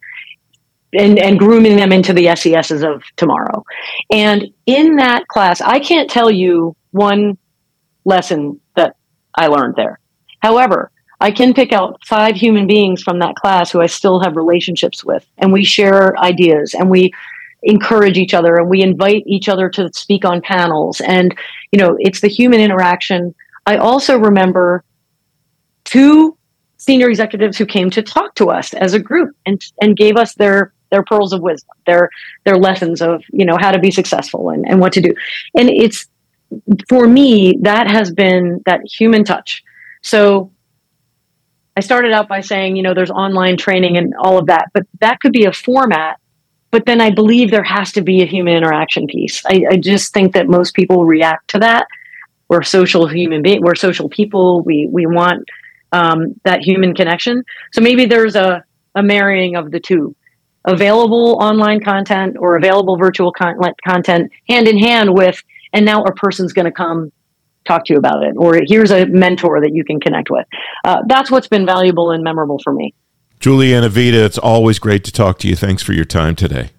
And, 0.97 1.19
and 1.19 1.37
grooming 1.37 1.75
them 1.75 1.91
into 1.91 2.13
the 2.13 2.33
SESs 2.33 2.81
of 2.81 3.03
tomorrow. 3.17 3.65
And 4.09 4.45
in 4.65 4.95
that 4.95 5.27
class, 5.27 5.59
I 5.59 5.79
can't 5.79 6.09
tell 6.09 6.31
you 6.31 6.73
one 6.91 7.37
lesson 8.05 8.61
that 8.77 8.95
I 9.33 9.47
learned 9.47 9.75
there. 9.75 9.99
However, 10.39 10.91
I 11.21 11.31
can 11.31 11.53
pick 11.53 11.71
out 11.71 11.99
five 12.05 12.35
human 12.35 12.67
beings 12.67 13.01
from 13.01 13.19
that 13.19 13.35
class 13.35 13.71
who 13.71 13.81
I 13.81 13.87
still 13.87 14.19
have 14.19 14.35
relationships 14.35 15.03
with, 15.03 15.25
and 15.37 15.53
we 15.53 15.63
share 15.63 16.17
ideas 16.19 16.73
and 16.73 16.89
we 16.89 17.11
encourage 17.63 18.17
each 18.17 18.33
other 18.33 18.55
and 18.55 18.69
we 18.69 18.81
invite 18.81 19.23
each 19.25 19.49
other 19.49 19.69
to 19.69 19.91
speak 19.93 20.23
on 20.23 20.41
panels. 20.41 21.01
And, 21.01 21.35
you 21.71 21.79
know, 21.79 21.97
it's 21.99 22.21
the 22.21 22.27
human 22.27 22.59
interaction. 22.59 23.33
I 23.65 23.77
also 23.77 24.19
remember 24.19 24.83
two 25.83 26.37
senior 26.77 27.09
executives 27.09 27.57
who 27.57 27.65
came 27.65 27.89
to 27.89 28.03
talk 28.03 28.35
to 28.35 28.49
us 28.49 28.73
as 28.75 28.93
a 28.93 28.99
group 28.99 29.35
and, 29.45 29.63
and 29.81 29.97
gave 29.97 30.17
us 30.17 30.35
their 30.35 30.73
their 30.91 31.03
pearls 31.03 31.33
of 31.33 31.41
wisdom, 31.41 31.75
their 31.87 32.09
their 32.43 32.57
lessons 32.57 33.01
of, 33.01 33.23
you 33.31 33.43
know, 33.43 33.57
how 33.57 33.71
to 33.71 33.79
be 33.79 33.89
successful 33.89 34.49
and, 34.49 34.67
and 34.69 34.79
what 34.79 34.93
to 34.93 35.01
do. 35.01 35.13
And 35.57 35.69
it's 35.69 36.07
for 36.87 37.07
me, 37.07 37.57
that 37.61 37.89
has 37.89 38.11
been 38.11 38.61
that 38.67 38.81
human 38.85 39.23
touch. 39.23 39.63
So 40.03 40.51
I 41.77 41.81
started 41.81 42.13
out 42.13 42.27
by 42.27 42.41
saying, 42.41 42.75
you 42.75 42.83
know, 42.83 42.93
there's 42.93 43.11
online 43.11 43.57
training 43.57 43.97
and 43.97 44.13
all 44.17 44.37
of 44.37 44.47
that, 44.47 44.69
but 44.73 44.83
that 45.01 45.19
could 45.19 45.33
be 45.33 45.45
a 45.45 45.51
format. 45.51 46.19
But 46.71 46.85
then 46.85 47.01
I 47.01 47.11
believe 47.11 47.51
there 47.51 47.63
has 47.63 47.91
to 47.93 48.01
be 48.01 48.21
a 48.21 48.25
human 48.25 48.55
interaction 48.55 49.07
piece. 49.07 49.43
I, 49.45 49.65
I 49.71 49.77
just 49.77 50.13
think 50.13 50.33
that 50.33 50.47
most 50.47 50.73
people 50.73 51.05
react 51.05 51.49
to 51.49 51.59
that. 51.59 51.87
We're 52.47 52.63
social 52.63 53.07
human 53.07 53.41
being. 53.41 53.61
We're 53.61 53.75
social 53.75 54.09
people. 54.09 54.61
We 54.63 54.87
we 54.91 55.05
want 55.05 55.47
um, 55.91 56.39
that 56.43 56.61
human 56.61 56.93
connection. 56.93 57.43
So 57.73 57.81
maybe 57.81 58.05
there's 58.05 58.35
a 58.35 58.63
a 58.93 59.03
marrying 59.03 59.55
of 59.55 59.71
the 59.71 59.79
two, 59.79 60.15
available 60.65 61.37
online 61.41 61.81
content 61.81 62.37
or 62.39 62.55
available 62.55 62.97
virtual 62.97 63.31
con- 63.31 63.59
content 63.85 64.31
hand 64.47 64.67
in 64.67 64.77
hand 64.77 65.13
with, 65.13 65.41
and 65.73 65.85
now 65.85 66.03
a 66.03 66.13
person's 66.13 66.53
going 66.53 66.65
to 66.65 66.71
come 66.71 67.11
talk 67.65 67.85
to 67.85 67.93
you 67.93 67.99
about 67.99 68.23
it, 68.23 68.35
or 68.37 68.59
here's 68.65 68.91
a 68.91 69.05
mentor 69.05 69.61
that 69.61 69.73
you 69.73 69.83
can 69.83 69.99
connect 69.99 70.29
with. 70.29 70.45
Uh, 70.83 71.01
that's 71.07 71.29
what's 71.31 71.47
been 71.47 71.65
valuable 71.65 72.11
and 72.11 72.23
memorable 72.23 72.59
for 72.63 72.73
me. 72.73 72.93
Juliana 73.39 73.89
Vida, 73.89 74.23
it's 74.23 74.37
always 74.37 74.79
great 74.79 75.03
to 75.03 75.11
talk 75.11 75.39
to 75.39 75.47
you. 75.47 75.55
Thanks 75.55 75.83
for 75.83 75.93
your 75.93 76.05
time 76.05 76.35
today. 76.35 76.71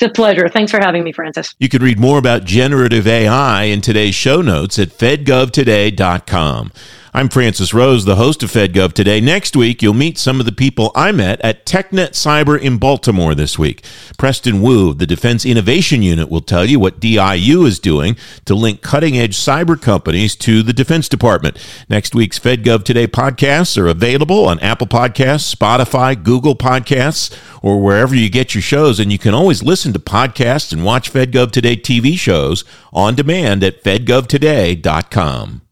It's 0.00 0.02
a 0.02 0.08
pleasure. 0.08 0.48
Thanks 0.48 0.70
for 0.70 0.78
having 0.78 1.02
me, 1.02 1.10
Francis. 1.12 1.56
You 1.58 1.68
can 1.68 1.82
read 1.82 1.98
more 1.98 2.18
about 2.18 2.44
generative 2.44 3.06
AI 3.08 3.64
in 3.64 3.80
today's 3.80 4.14
show 4.14 4.40
notes 4.40 4.78
at 4.78 4.90
fedgovtoday.com. 4.90 6.72
I'm 7.18 7.28
Francis 7.28 7.74
Rose, 7.74 8.04
the 8.04 8.14
host 8.14 8.44
of 8.44 8.52
FedGov 8.52 8.92
Today. 8.92 9.20
Next 9.20 9.56
week, 9.56 9.82
you'll 9.82 9.92
meet 9.92 10.18
some 10.18 10.38
of 10.38 10.46
the 10.46 10.52
people 10.52 10.92
I 10.94 11.10
met 11.10 11.40
at 11.40 11.66
TechNet 11.66 12.10
Cyber 12.10 12.56
in 12.56 12.78
Baltimore 12.78 13.34
this 13.34 13.58
week. 13.58 13.84
Preston 14.16 14.62
Wu, 14.62 14.94
the 14.94 15.04
Defense 15.04 15.44
Innovation 15.44 16.00
Unit, 16.00 16.30
will 16.30 16.40
tell 16.40 16.64
you 16.64 16.78
what 16.78 17.00
DIU 17.00 17.64
is 17.64 17.80
doing 17.80 18.16
to 18.44 18.54
link 18.54 18.82
cutting 18.82 19.18
edge 19.18 19.36
cyber 19.36 19.82
companies 19.82 20.36
to 20.36 20.62
the 20.62 20.72
Defense 20.72 21.08
Department. 21.08 21.58
Next 21.88 22.14
week's 22.14 22.38
FedGov 22.38 22.84
Today 22.84 23.08
podcasts 23.08 23.76
are 23.76 23.88
available 23.88 24.46
on 24.46 24.60
Apple 24.60 24.86
Podcasts, 24.86 25.52
Spotify, 25.52 26.22
Google 26.22 26.54
Podcasts, 26.54 27.36
or 27.64 27.82
wherever 27.82 28.14
you 28.14 28.30
get 28.30 28.54
your 28.54 28.62
shows. 28.62 29.00
And 29.00 29.10
you 29.10 29.18
can 29.18 29.34
always 29.34 29.60
listen 29.60 29.92
to 29.92 29.98
podcasts 29.98 30.72
and 30.72 30.84
watch 30.84 31.12
FedGov 31.12 31.50
Today 31.50 31.74
TV 31.74 32.16
shows 32.16 32.62
on 32.92 33.16
demand 33.16 33.64
at 33.64 33.82
fedgovtoday.com. 33.82 35.62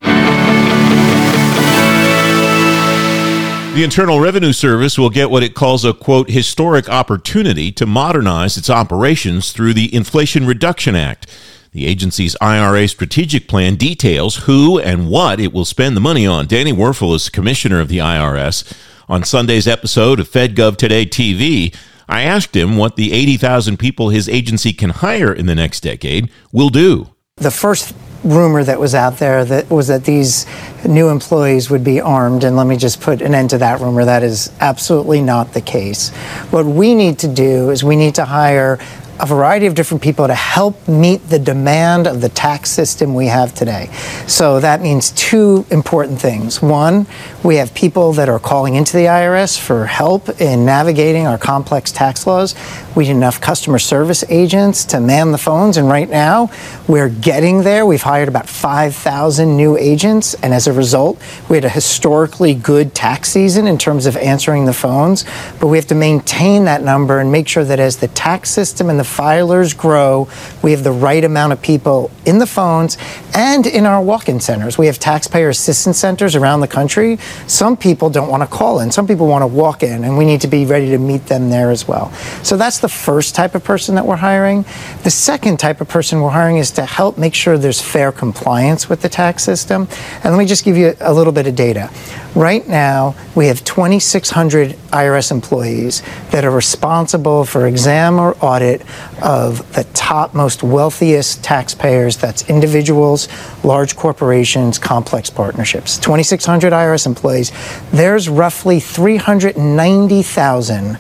The 3.77 3.85
Internal 3.85 4.21
Revenue 4.21 4.55
Service 4.55 4.99
will 4.99 5.11
get 5.11 5.29
what 5.29 5.43
it 5.43 5.53
calls 5.53 5.85
a 5.85 5.93
quote 5.93 6.31
historic 6.31 6.89
opportunity 6.89 7.71
to 7.73 7.85
modernize 7.85 8.57
its 8.57 8.71
operations 8.71 9.53
through 9.53 9.75
the 9.75 9.95
Inflation 9.95 10.47
Reduction 10.47 10.97
Act. 10.97 11.27
The 11.73 11.87
agency's 11.87 12.39
IRA 12.41 12.89
strategic 12.89 13.49
plan 13.49 13.75
details 13.75 14.37
who 14.47 14.79
and 14.79 15.11
what 15.11 15.41
it 15.41 15.53
will 15.53 15.67
spend 15.67 15.95
the 15.95 16.01
money 16.01 16.27
on. 16.27 16.47
Danny 16.47 16.73
Werfel 16.73 17.15
is 17.15 17.29
commissioner 17.29 17.79
of 17.79 17.89
the 17.89 17.99
IRS. 17.99 18.65
On 19.11 19.23
Sunday's 19.23 19.69
episode 19.69 20.21
of 20.21 20.31
FedGov 20.31 20.79
Today 20.79 21.05
TV, 21.05 21.77
I 22.09 22.23
asked 22.23 22.57
him 22.57 22.79
what 22.79 22.97
the 22.97 23.13
80,000 23.13 23.77
people 23.77 24.09
his 24.09 24.27
agency 24.27 24.73
can 24.73 24.89
hire 24.89 25.35
in 25.35 25.45
the 25.45 25.55
next 25.55 25.83
decade 25.83 26.31
will 26.51 26.71
do. 26.71 27.11
The 27.37 27.51
first 27.51 27.95
rumor 28.27 28.65
that 28.65 28.81
was 28.81 28.95
out 28.95 29.19
there 29.19 29.45
that 29.45 29.71
was 29.71 29.87
that 29.87 30.05
these 30.05 30.47
new 30.85 31.09
employees 31.09 31.71
would 31.71 31.85
be 31.85 32.01
armed 32.01 32.45
and 32.45 32.57
let 32.57 32.67
me 32.67 32.77
just 32.77 33.01
put 33.01 33.23
an 33.23 33.35
end 33.35 33.51
to 33.51 33.59
that 33.59 33.81
rumor. 33.81 34.05
That 34.05 34.23
is 34.23 34.53
absolutely 34.61 35.23
not 35.23 35.53
the 35.53 35.61
case. 35.61 36.11
What 36.51 36.67
we 36.67 36.95
need 36.95 37.21
to 37.21 37.29
do 37.29 37.71
is 37.71 37.85
we 37.85 37.97
need 37.97 38.17
to 38.17 38.25
hire 38.25 38.79
a 39.19 39.27
variety 39.27 39.67
of 39.67 39.75
different 39.75 40.03
people 40.03 40.27
to 40.27 40.35
help 40.35 40.89
meet 40.89 41.29
the 41.29 41.39
demand 41.39 42.07
of 42.07 42.21
the 42.21 42.29
tax 42.29 42.71
system 42.71 43.15
we 43.15 43.27
have 43.27 43.55
today. 43.55 43.91
So 44.27 44.61
that 44.61 44.81
means 44.81 45.11
two 45.13 45.65
important 45.71 46.21
things. 46.21 46.61
One, 46.61 47.07
we 47.43 47.57
have 47.57 47.75
people 47.75 48.13
that 48.15 48.29
are 48.29 48.39
calling 48.39 48.75
into 48.75 48.97
the 48.97 49.05
IRS 49.05 49.59
for 49.59 49.87
help 49.87 50.41
in 50.41 50.65
navigating 50.65 51.27
our 51.27 51.39
complex 51.39 51.93
tax 51.93 52.27
laws. 52.27 52.55
We 52.95 53.05
need 53.05 53.13
enough 53.13 53.41
customer 53.41 53.79
service 53.79 54.25
agents 54.29 54.85
to 54.87 55.01
man 55.01 55.33
the 55.33 55.39
phones, 55.39 55.77
and 55.77 55.89
right 55.89 56.09
now 56.09 56.51
we're 56.89 57.09
getting 57.09 57.63
there. 57.63 57.87
We've 57.87 58.03
hired 58.03 58.29
about 58.29 58.49
5,000 58.49 59.57
new 59.57 59.77
agents, 59.77 60.35
and 60.35 60.53
as 60.53 60.67
a 60.67 60.73
result, 60.73 61.21
we 61.49 61.57
had 61.57 61.65
a 61.65 61.71
historically 61.71 62.55
good 62.55 62.95
tax 62.95 63.31
season 63.31 63.67
in 63.67 63.79
terms 63.79 64.07
of 64.07 64.17
answering 64.17 64.67
the 64.67 64.73
phones. 64.73 65.25
But 65.61 65.69
we 65.69 65.79
have 65.79 65.87
to 65.89 65.95
maintain 65.95 66.65
that 66.65 66.83
number 66.83 67.21
and 67.21 67.33
make 67.33 67.49
sure 67.49 67.65
that 67.65 67.81
as 67.81 67.97
the 67.99 68.09
tax 68.09 68.51
system 68.51 68.91
and 68.91 68.99
the 68.99 69.05
filers 69.07 69.77
grow, 69.77 70.29
we 70.63 70.73
have 70.73 70.85
the 70.85 70.93
right 70.93 71.25
amount 71.25 71.53
of 71.53 71.63
people 71.63 72.11
in 72.25 72.39
the 72.39 72.47
phones 72.47 72.99
and 73.35 73.67
in 73.67 73.87
our 73.87 74.03
walk 74.03 74.29
in 74.29 74.41
centers. 74.41 74.77
We 74.77 74.87
have 74.87 74.99
taxpayer 74.99 75.49
assistance 75.49 75.99
centers 75.99 76.35
around 76.35 76.61
the 76.61 76.69
country. 76.69 77.19
Some 77.47 77.77
people 77.77 78.11
don't 78.11 78.29
want 78.29 78.43
to 78.43 78.47
call 78.47 78.81
in, 78.81 78.91
some 78.91 79.07
people 79.07 79.27
want 79.27 79.43
to 79.43 79.47
walk 79.47 79.83
in, 79.83 80.05
and 80.05 80.19
we 80.19 80.25
need 80.25 80.41
to 80.43 80.49
be 80.49 80.67
ready 80.67 80.91
to 80.91 80.99
meet 80.99 81.27
them 81.27 81.51
there 81.51 81.71
as 81.71 81.87
well. 81.87 82.13
So 82.43 82.57
that's 82.57 82.79
the 82.79 82.89
first 82.89 83.35
type 83.35 83.55
of 83.55 83.65
person 83.65 83.95
that 83.95 84.07
we're 84.07 84.17
hiring. 84.17 84.65
The 85.05 85.11
second 85.11 85.59
type 85.59 85.81
of 85.81 85.89
person 85.89 86.21
we're 86.21 86.31
hiring 86.31 86.57
is 86.57 86.71
to 86.73 86.85
help 86.85 87.17
make 87.17 87.35
sure 87.35 87.57
there's 87.57 87.81
fair 87.81 88.13
compliance 88.13 88.89
with 88.89 89.03
the 89.03 89.09
tax 89.09 89.45
system. 89.45 89.89
And 90.23 90.33
let 90.33 90.39
me 90.39 90.47
just 90.47 90.65
give 90.65 90.77
you 90.77 90.95
a 91.01 91.13
little 91.13 91.33
bit 91.33 91.47
of 91.47 91.55
data. 91.55 91.91
Right 92.35 92.69
now, 92.69 93.15
we 93.35 93.47
have 93.47 93.65
2,600 93.65 94.73
IRS 94.73 95.31
employees 95.31 96.03
that 96.33 96.45
are 96.45 96.51
responsible 96.51 97.45
for 97.47 97.67
exam 97.67 98.19
or 98.19 98.37
audit 98.43 98.83
of 99.23 99.73
the 99.75 99.85
top 99.95 100.35
most 100.35 100.63
wealthiest 100.63 101.43
taxpayers 101.43 102.17
that's 102.17 102.49
individuals, 102.49 103.29
large 103.65 103.97
corporations, 103.97 104.79
complex 104.79 105.29
partnerships. 105.31 105.99
2,600 105.99 106.73
IRS 106.73 107.07
employees. 107.07 107.51
There's 107.93 108.29
roughly 108.29 108.79
390,000 108.81 110.99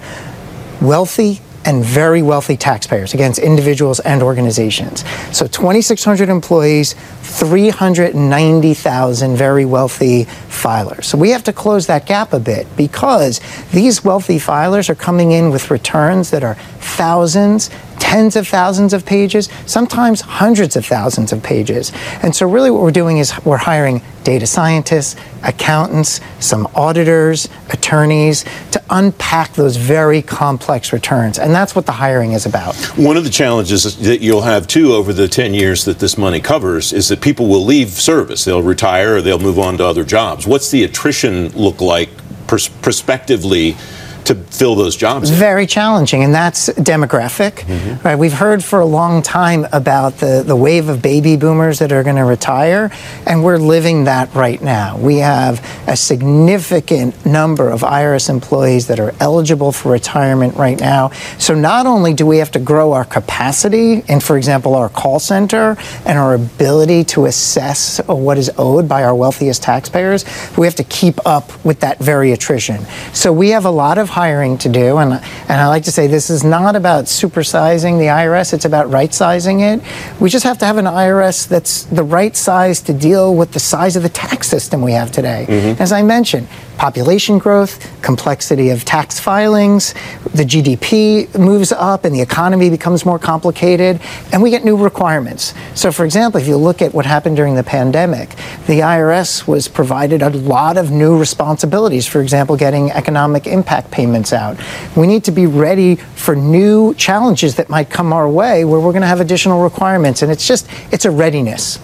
wealthy 0.81 1.41
and 1.67 1.85
very 1.85 2.23
wealthy 2.23 2.57
taxpayers 2.57 3.12
against 3.12 3.41
individuals 3.41 3.99
and 4.00 4.23
organizations. 4.23 5.05
So 5.37 5.49
2,600 5.49 6.29
employees, 6.29 6.95
390,000 7.26 9.37
very 9.37 9.64
wealthy 9.64 10.25
filers. 10.25 11.04
So 11.04 11.16
we 11.18 11.30
have 11.30 11.45
to 11.45 11.52
close 11.52 11.87
that 11.87 12.06
gap 12.06 12.33
a 12.33 12.40
bit 12.40 12.66
because 12.76 13.40
these 13.73 14.04
wealthy 14.04 14.38
filers 14.38 14.88
are 14.88 14.95
coming 14.95 15.33
in 15.33 15.50
with 15.50 15.71
returns 15.71 16.30
that 16.30 16.42
are 16.42 16.54
thousands 16.54 17.71
tens 17.99 18.37
of 18.37 18.47
thousands 18.47 18.92
of 18.92 19.04
pages, 19.04 19.49
sometimes 19.66 20.21
hundreds 20.21 20.76
of 20.76 20.87
thousands 20.87 21.33
of 21.33 21.42
pages. 21.42 21.92
And 22.23 22.35
so, 22.35 22.49
really, 22.49 22.71
what 22.71 22.83
we're 22.83 22.90
doing 22.90 23.18
is 23.18 23.33
we're 23.45 23.56
hiring 23.56 24.02
data 24.23 24.47
scientists, 24.47 25.14
accountants, 25.45 26.21
some 26.40 26.66
auditors, 26.75 27.49
attorneys 27.71 28.45
to 28.73 28.83
unpack 28.90 29.52
those 29.54 29.76
very 29.76 30.21
complex 30.21 30.92
returns. 30.92 31.38
And 31.38 31.54
that's 31.54 31.76
what 31.76 31.87
the 31.87 31.92
hiring 31.92 32.33
is 32.33 32.45
about. 32.45 32.75
One 32.97 33.16
of 33.16 33.25
the 33.25 33.30
challenges 33.30 33.97
that 33.99 34.21
you'll 34.21 34.42
have 34.42 34.66
too 34.66 34.95
over 34.95 35.12
the 35.12 35.28
10 35.28 35.54
years 35.54 35.85
that 35.85 36.00
this 36.00 36.18
money 36.18 36.40
covers 36.40 36.92
is 36.92 37.09
that 37.09 37.16
people 37.21 37.49
will 37.49 37.65
leave 37.65 37.91
service. 37.91 38.45
They'll 38.45 38.63
retire 38.63 39.17
or 39.17 39.23
they'll 39.23 39.39
move 39.39 39.59
on 39.59 39.79
to 39.79 39.85
other 39.85 40.05
jobs. 40.05 40.47
What's 40.47 40.71
the 40.71 40.85
attrition 40.85 41.49
look 41.51 41.81
like 41.81 42.11
pers- 42.47 42.69
prospectively? 42.69 43.77
To 44.26 44.35
fill 44.35 44.75
those 44.75 44.97
jobs. 44.97 45.30
In. 45.30 45.37
Very 45.37 45.66
challenging, 45.66 46.25
and 46.25 46.35
that's 46.35 46.68
demographic. 46.71 47.52
Mm-hmm. 47.52 48.06
Right? 48.06 48.16
We've 48.16 48.33
heard 48.33 48.62
for 48.62 48.80
a 48.80 48.87
long 48.87 49.23
time 49.23 49.66
about 49.73 50.18
the, 50.18 50.42
the 50.45 50.56
wave 50.56 50.88
of 50.88 51.02
baby 51.02 51.37
boomers 51.37 51.78
that 51.78 51.92
are 51.92 52.02
going 52.02 52.16
to 52.16 52.25
retire, 52.25 52.90
and 53.26 53.45
we're 53.45 53.59
living 53.59 54.04
that 54.04 54.35
right 54.35 54.61
now. 54.61 54.97
We 54.99 55.16
have 55.18 55.64
a 55.88 55.97
significant 55.97 57.25
number 57.25 57.68
of 57.68 57.80
IRS 57.80 58.28
employees 58.28 58.87
that 58.88 59.00
are 59.00 59.14
eligible 59.21 59.73
for 59.73 59.92
retirement 59.92 60.56
right 60.56 60.78
now. 60.78 61.11
So 61.38 61.54
not 61.54 61.87
only 61.87 62.12
do 62.12 62.26
we 62.26 62.38
have 62.38 62.50
to 62.52 62.59
grow 62.59 62.92
our 62.92 63.04
capacity 63.04 64.02
in, 64.09 64.21
for 64.21 64.37
example, 64.37 64.75
our 64.75 64.88
call 64.88 65.18
center 65.18 65.76
and 66.04 66.18
our 66.18 66.35
ability 66.35 67.04
to 67.04 67.26
assess 67.26 68.00
what 68.06 68.38
is 68.38 68.50
owed 68.59 68.88
by 68.88 69.04
our 69.04 69.14
wealthiest 69.14 69.62
taxpayers, 69.62 70.25
we 70.56 70.66
have 70.66 70.75
to 70.76 70.85
keep 70.85 71.25
up 71.26 71.64
with 71.64 71.80
that 71.80 71.99
very 71.99 72.33
attrition. 72.33 72.85
So 73.12 73.33
we 73.33 73.50
have 73.50 73.64
a 73.64 73.71
lot 73.71 73.99
of 73.99 74.11
hiring 74.17 74.57
to 74.57 74.71
do. 74.71 74.97
And, 74.97 75.13
and 75.13 75.61
I 75.61 75.69
like 75.69 75.85
to 75.85 75.93
say 75.93 76.07
this 76.07 76.31
is 76.31 76.43
not 76.43 76.75
about 76.75 77.05
supersizing 77.05 77.99
the 77.99 78.07
IRS, 78.07 78.55
it's 78.55 78.65
about 78.65 78.91
right 78.91 79.13
sizing 79.13 79.61
it. 79.61 79.83
We 80.19 80.31
just 80.31 80.45
have 80.45 80.57
to 80.61 80.65
have 80.65 80.79
an 80.79 80.87
IRS 80.87 81.47
that's 81.47 81.85
the 81.85 82.03
right 82.03 82.35
size 82.35 82.81
to 82.89 82.95
deal 82.95 83.35
with 83.35 83.53
the 83.53 83.61
size 83.61 83.95
of 83.95 84.03
the 84.03 84.09
tax 84.09 84.49
system 84.49 84.81
we 84.81 84.93
have 84.93 85.13
today. 85.13 85.45
Mm-hmm. 85.47 85.83
As 85.83 85.93
I 85.93 86.03
mentioned, 86.03 86.49
population 86.79 87.39
growth, 87.39 87.73
complexity 88.01 88.71
of 88.71 88.87
tax 88.87 89.21
filings, 89.21 89.93
the 90.35 90.45
GDP 90.45 91.39
moves 91.39 91.71
up 91.73 92.07
and 92.07 92.15
the 92.15 92.23
economy 92.23 92.71
becomes 92.71 93.05
more 93.05 93.19
complicated, 93.19 94.01
and 94.33 94.43
we 94.43 94.49
get 94.49 94.65
new 94.65 94.79
requirements. 94.79 95.53
So, 95.75 95.93
for 95.93 96.07
example, 96.07 96.41
if 96.41 96.49
you 96.49 96.57
look 96.57 96.81
at 96.81 96.95
what 96.95 97.05
happened 97.05 97.37
during 97.37 97.55
the 97.55 97.65
pandemic, 97.65 98.31
the 98.67 98.81
IRS 98.81 99.47
was 99.47 99.69
provided 99.69 100.23
a 100.23 100.31
lot 100.31 100.79
of 100.79 100.91
new 100.91 101.19
responsibilities, 101.19 102.07
for 102.07 102.23
example, 102.23 102.57
getting 102.57 102.91
economic 102.93 103.47
impact 103.47 103.91
payments 103.91 104.06
out. 104.33 104.59
We 104.97 105.07
need 105.07 105.25
to 105.25 105.33
be 105.33 105.47
ready 105.47 105.97
for 105.97 106.35
new 106.37 106.95
challenges 106.95 107.57
that 107.57 107.69
might 107.69 107.91
come 107.91 108.13
our 108.13 108.29
way 108.29 108.65
where 108.65 108.81
we're 108.81 108.93
going 108.93 109.03
to 109.03 109.09
have 109.09 109.21
additional 109.21 109.63
requirements, 109.63 110.23
and 110.23 110.31
it's 110.31 110.47
just, 110.47 110.69
it's 110.93 111.05
a 111.05 111.11
readiness. 111.11 111.79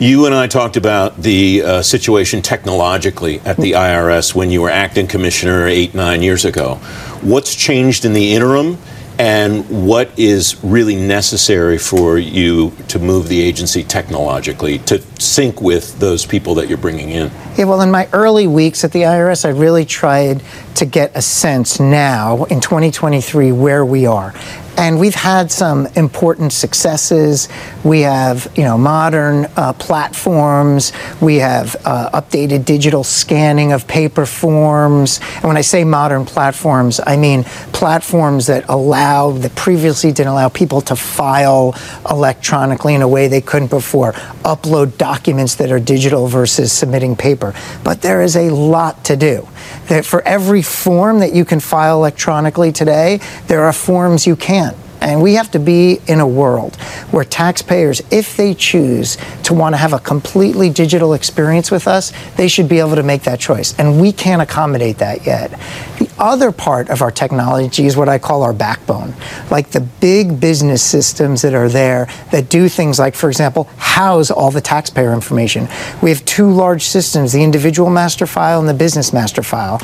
You 0.00 0.26
and 0.26 0.34
I 0.34 0.48
talked 0.48 0.76
about 0.76 1.16
the 1.16 1.62
uh, 1.62 1.82
situation 1.82 2.42
technologically 2.42 3.40
at 3.40 3.56
the 3.56 3.72
IRS 3.72 4.34
when 4.34 4.50
you 4.50 4.60
were 4.60 4.70
acting 4.70 5.06
commissioner 5.06 5.66
eight, 5.66 5.94
nine 5.94 6.20
years 6.20 6.44
ago. 6.44 6.76
What's 7.22 7.54
changed 7.54 8.04
in 8.04 8.12
the 8.12 8.34
interim? 8.34 8.78
And 9.18 9.86
what 9.86 10.16
is 10.18 10.62
really 10.64 10.96
necessary 10.96 11.78
for 11.78 12.18
you 12.18 12.72
to 12.88 12.98
move 12.98 13.28
the 13.28 13.40
agency 13.40 13.84
technologically 13.84 14.78
to 14.80 15.00
sync 15.20 15.60
with 15.60 15.98
those 16.00 16.26
people 16.26 16.54
that 16.56 16.68
you're 16.68 16.78
bringing 16.78 17.10
in? 17.10 17.30
Yeah, 17.56 17.64
well, 17.64 17.80
in 17.80 17.90
my 17.90 18.08
early 18.12 18.46
weeks 18.46 18.84
at 18.84 18.92
the 18.92 19.02
IRS, 19.02 19.44
I 19.44 19.50
really 19.50 19.84
tried 19.84 20.42
to 20.76 20.84
get 20.84 21.12
a 21.14 21.22
sense 21.22 21.78
now 21.78 22.44
in 22.44 22.60
2023 22.60 23.52
where 23.52 23.84
we 23.84 24.06
are 24.06 24.34
and 24.76 24.98
we've 24.98 25.14
had 25.14 25.52
some 25.52 25.86
important 25.94 26.52
successes. 26.52 27.48
We 27.84 28.00
have, 28.00 28.50
you 28.56 28.64
know, 28.64 28.76
modern 28.76 29.46
uh, 29.56 29.72
platforms. 29.74 30.92
We 31.20 31.36
have 31.36 31.76
uh, 31.84 32.20
updated 32.20 32.64
digital 32.64 33.04
scanning 33.04 33.72
of 33.72 33.86
paper 33.86 34.26
forms. 34.26 35.20
And 35.36 35.44
when 35.44 35.56
I 35.56 35.60
say 35.60 35.84
modern 35.84 36.24
platforms, 36.24 37.00
I 37.06 37.16
mean 37.16 37.44
platforms 37.72 38.46
that 38.46 38.68
allow 38.68 39.30
that 39.32 39.54
previously 39.54 40.10
didn't 40.12 40.32
allow 40.32 40.48
people 40.48 40.80
to 40.82 40.96
file 40.96 41.74
electronically 42.10 42.94
in 42.94 43.02
a 43.02 43.08
way 43.08 43.28
they 43.28 43.40
couldn't 43.40 43.70
before, 43.70 44.12
upload 44.44 44.98
documents 44.98 45.54
that 45.56 45.70
are 45.70 45.80
digital 45.80 46.26
versus 46.26 46.72
submitting 46.72 47.14
paper. 47.16 47.54
But 47.84 48.02
there 48.02 48.22
is 48.22 48.36
a 48.36 48.50
lot 48.50 49.04
to 49.04 49.16
do. 49.16 49.48
That 49.88 50.04
for 50.04 50.22
every 50.22 50.62
form 50.62 51.20
that 51.20 51.34
you 51.34 51.44
can 51.44 51.60
file 51.60 51.96
electronically 51.98 52.72
today, 52.72 53.20
there 53.46 53.62
are 53.64 53.72
forms 53.72 54.26
you 54.26 54.36
can't. 54.36 54.63
And 55.04 55.22
we 55.22 55.34
have 55.34 55.50
to 55.50 55.58
be 55.58 56.00
in 56.06 56.20
a 56.20 56.26
world 56.26 56.76
where 57.10 57.24
taxpayers, 57.24 58.00
if 58.10 58.38
they 58.38 58.54
choose 58.54 59.18
to 59.42 59.52
want 59.52 59.74
to 59.74 59.76
have 59.76 59.92
a 59.92 59.98
completely 59.98 60.70
digital 60.70 61.12
experience 61.12 61.70
with 61.70 61.86
us, 61.86 62.10
they 62.36 62.48
should 62.48 62.70
be 62.70 62.78
able 62.78 62.94
to 62.94 63.02
make 63.02 63.22
that 63.24 63.38
choice. 63.38 63.78
And 63.78 64.00
we 64.00 64.12
can't 64.12 64.40
accommodate 64.40 64.98
that 64.98 65.26
yet. 65.26 65.50
The 65.98 66.10
other 66.18 66.50
part 66.50 66.88
of 66.88 67.02
our 67.02 67.10
technology 67.10 67.84
is 67.84 67.98
what 67.98 68.08
I 68.08 68.18
call 68.18 68.42
our 68.42 68.54
backbone, 68.54 69.12
like 69.50 69.72
the 69.72 69.82
big 69.82 70.40
business 70.40 70.82
systems 70.82 71.42
that 71.42 71.52
are 71.52 71.68
there 71.68 72.08
that 72.30 72.48
do 72.48 72.70
things 72.70 72.98
like, 72.98 73.14
for 73.14 73.28
example, 73.28 73.64
house 73.76 74.30
all 74.30 74.50
the 74.50 74.62
taxpayer 74.62 75.12
information. 75.12 75.68
We 76.02 76.08
have 76.08 76.24
two 76.24 76.50
large 76.50 76.82
systems 76.82 77.34
the 77.34 77.42
individual 77.42 77.90
master 77.90 78.26
file 78.26 78.58
and 78.58 78.68
the 78.68 78.74
business 78.74 79.12
master 79.12 79.42
file. 79.42 79.82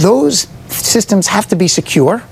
Those 0.00 0.48
systems 0.68 1.28
have 1.28 1.46
to 1.48 1.56
be 1.56 1.66
secure 1.66 2.22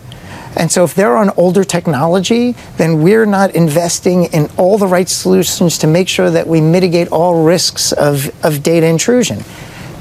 and 0.59 0.71
so 0.73 0.85
if 0.85 0.95
they're 0.95 1.17
on 1.17 1.31
older 1.37 1.63
technology, 1.63 2.57
then 2.77 3.01
we're 3.03 3.27
not 3.27 3.55
investing 3.55 4.25
in 4.25 4.51
all 4.57 4.77
the 4.77 4.89
right 4.89 5.09
solutions 5.09 5.79
to 5.79 5.87
make 5.87 6.09
sure 6.09 6.31
that 6.31 6.47
we 6.49 6.61
mitigate 6.61 7.09
all 7.09 7.45
risks 7.45 7.93
of, 7.93 8.31
of 8.45 8.63
data 8.63 8.87
intrusion. 8.87 9.45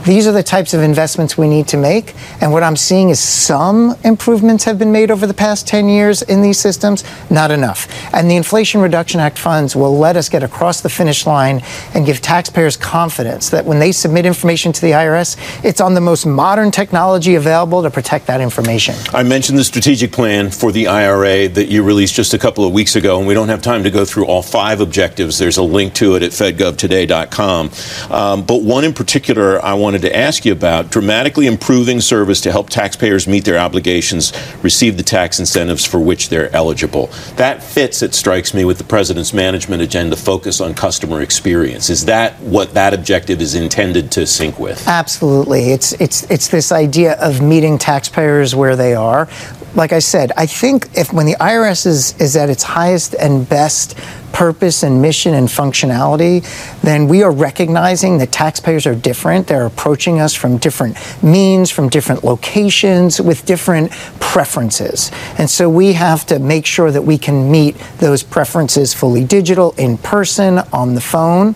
These 0.07 0.25
are 0.25 0.31
the 0.31 0.41
types 0.41 0.73
of 0.73 0.81
investments 0.81 1.37
we 1.37 1.49
need 1.49 1.67
to 1.67 1.75
make. 1.75 2.15
And 2.39 2.53
what 2.53 2.63
I'm 2.63 2.77
seeing 2.77 3.09
is 3.09 3.19
some 3.19 3.93
improvements 4.05 4.63
have 4.63 4.79
been 4.79 4.93
made 4.93 5.11
over 5.11 5.27
the 5.27 5.33
past 5.33 5.67
10 5.67 5.89
years 5.89 6.21
in 6.21 6.41
these 6.41 6.57
systems, 6.57 7.03
not 7.29 7.51
enough. 7.51 7.89
And 8.13 8.31
the 8.31 8.37
Inflation 8.37 8.79
Reduction 8.79 9.19
Act 9.19 9.37
funds 9.37 9.75
will 9.75 9.97
let 9.97 10.15
us 10.15 10.29
get 10.29 10.43
across 10.43 10.79
the 10.79 10.87
finish 10.87 11.25
line 11.25 11.61
and 11.93 12.05
give 12.05 12.21
taxpayers 12.21 12.77
confidence 12.77 13.49
that 13.49 13.65
when 13.65 13.79
they 13.79 13.91
submit 13.91 14.25
information 14.25 14.71
to 14.71 14.79
the 14.79 14.91
IRS, 14.91 15.35
it's 15.65 15.81
on 15.81 15.93
the 15.93 15.99
most 15.99 16.25
modern 16.25 16.71
technology 16.71 17.35
available 17.35 17.83
to 17.83 17.91
protect 17.91 18.27
that 18.27 18.39
information. 18.39 18.95
I 19.13 19.23
mentioned 19.23 19.57
the 19.57 19.65
strategic 19.65 20.13
plan 20.13 20.51
for 20.51 20.71
the 20.71 20.87
IRA 20.87 21.49
that 21.49 21.67
you 21.67 21.83
released 21.83 22.15
just 22.15 22.33
a 22.33 22.39
couple 22.39 22.63
of 22.63 22.71
weeks 22.71 22.95
ago, 22.95 23.17
and 23.17 23.27
we 23.27 23.33
don't 23.33 23.49
have 23.49 23.61
time 23.61 23.83
to 23.83 23.91
go 23.91 24.05
through 24.05 24.27
all 24.27 24.41
five 24.41 24.79
objectives. 24.79 25.37
There's 25.37 25.57
a 25.57 25.63
link 25.63 25.95
to 25.95 26.15
it 26.15 26.23
at 26.23 26.31
fedgovtoday.com. 26.31 27.71
Um, 28.09 28.45
but 28.45 28.63
one 28.63 28.85
in 28.85 28.93
particular 28.93 29.61
I 29.61 29.73
wanted 29.73 29.96
wanted 29.97 30.09
to 30.09 30.15
ask 30.15 30.45
you 30.45 30.51
about 30.51 30.91
dramatically 30.91 31.47
improving 31.47 31.99
service 31.99 32.39
to 32.41 32.51
help 32.51 32.69
taxpayers 32.69 33.27
meet 33.27 33.45
their 33.45 33.57
obligations, 33.57 34.31
receive 34.61 34.95
the 34.95 35.01
tax 35.01 35.39
incentives 35.39 35.85
for 35.85 35.99
which 35.99 36.29
they're 36.29 36.55
eligible. 36.55 37.07
That 37.37 37.63
fits, 37.63 38.03
it 38.03 38.13
strikes 38.13 38.53
me, 38.53 38.63
with 38.63 38.77
the 38.77 38.83
president's 38.83 39.33
management 39.33 39.81
agenda 39.81 40.15
focus 40.15 40.61
on 40.61 40.75
customer 40.75 41.21
experience. 41.23 41.89
Is 41.89 42.05
that 42.05 42.39
what 42.41 42.75
that 42.75 42.93
objective 42.93 43.41
is 43.41 43.55
intended 43.55 44.11
to 44.11 44.27
sync 44.27 44.59
with? 44.59 44.87
Absolutely. 44.87 45.71
It's 45.71 45.93
it's 45.93 46.29
it's 46.29 46.49
this 46.49 46.71
idea 46.71 47.13
of 47.13 47.41
meeting 47.41 47.79
taxpayers 47.79 48.53
where 48.53 48.75
they 48.75 48.93
are 48.93 49.27
like 49.75 49.93
I 49.93 49.99
said, 49.99 50.31
I 50.35 50.47
think 50.47 50.89
if 50.97 51.13
when 51.13 51.27
the 51.27 51.35
IRS 51.35 51.85
is, 51.85 52.19
is 52.19 52.35
at 52.35 52.49
its 52.49 52.63
highest 52.63 53.13
and 53.13 53.47
best 53.47 53.95
purpose 54.33 54.83
and 54.83 55.01
mission 55.01 55.33
and 55.33 55.47
functionality, 55.47 56.45
then 56.81 57.07
we 57.07 57.23
are 57.23 57.31
recognizing 57.31 58.17
that 58.19 58.31
taxpayers 58.31 58.85
are 58.85 58.95
different. 58.95 59.47
They're 59.47 59.65
approaching 59.65 60.19
us 60.19 60.33
from 60.33 60.57
different 60.57 60.97
means, 61.23 61.71
from 61.71 61.89
different 61.89 62.23
locations, 62.23 63.19
with 63.19 63.45
different 63.45 63.91
preferences. 64.19 65.11
And 65.37 65.49
so 65.49 65.69
we 65.69 65.93
have 65.93 66.25
to 66.27 66.39
make 66.39 66.65
sure 66.65 66.91
that 66.91 67.01
we 67.01 67.17
can 67.17 67.49
meet 67.49 67.75
those 67.99 68.23
preferences 68.23 68.93
fully 68.93 69.23
digital, 69.23 69.73
in 69.77 69.97
person, 69.97 70.59
on 70.71 70.95
the 70.95 71.01
phone. 71.01 71.55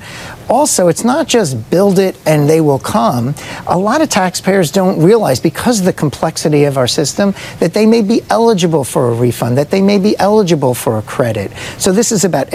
Also, 0.50 0.90
it's 0.90 1.06
not 1.06 1.28
just 1.28 1.70
build 1.70 1.98
it 1.98 2.18
and 2.26 2.50
they 2.50 2.60
will 2.60 2.80
come. 2.80 3.34
A 3.68 3.78
lot 3.78 4.02
of 4.02 4.10
taxpayers 4.10 4.70
don't 4.70 5.02
realize, 5.02 5.40
because 5.40 5.80
of 5.80 5.86
the 5.86 5.94
complexity 5.94 6.66
of 6.66 6.78
our 6.78 6.88
system, 6.88 7.34
that 7.60 7.74
they 7.74 7.86
may 7.86 8.02
be 8.02 8.22
eligible 8.30 8.84
for 8.84 9.10
a 9.10 9.14
refund, 9.14 9.58
that 9.58 9.72
they 9.72 9.82
may 9.82 9.98
be 9.98 10.18
eligible 10.20 10.74
for 10.74 10.98
a 10.98 11.02
credit. 11.04 11.52
So, 11.78 11.94
this 11.94 12.12
is 12.12 12.26
about 12.26 12.54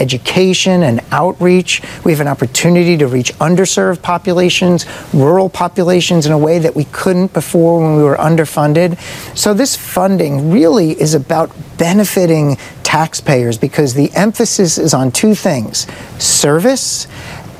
and 0.83 1.01
outreach. 1.11 1.83
We 2.05 2.13
have 2.13 2.21
an 2.21 2.29
opportunity 2.29 2.97
to 2.99 3.07
reach 3.07 3.33
underserved 3.35 4.03
populations, 4.03 4.87
rural 5.13 5.49
populations 5.49 6.27
in 6.27 6.33
a 6.33 6.39
way 6.39 6.59
that 6.59 6.75
we 6.75 6.85
couldn't 6.85 7.33
before 7.33 7.81
when 7.81 7.97
we 7.97 8.03
were 8.03 8.17
underfunded. 8.17 8.99
So, 9.37 9.55
this 9.55 9.77
funding 9.77 10.51
really 10.51 10.93
is 10.93 11.15
about 11.15 11.51
benefiting 11.79 12.57
taxpayers 12.83 13.59
because 13.59 13.95
the 13.95 14.13
emphasis 14.15 14.79
is 14.79 14.95
on 14.95 15.11
two 15.11 15.35
things 15.35 15.87
service 16.19 17.07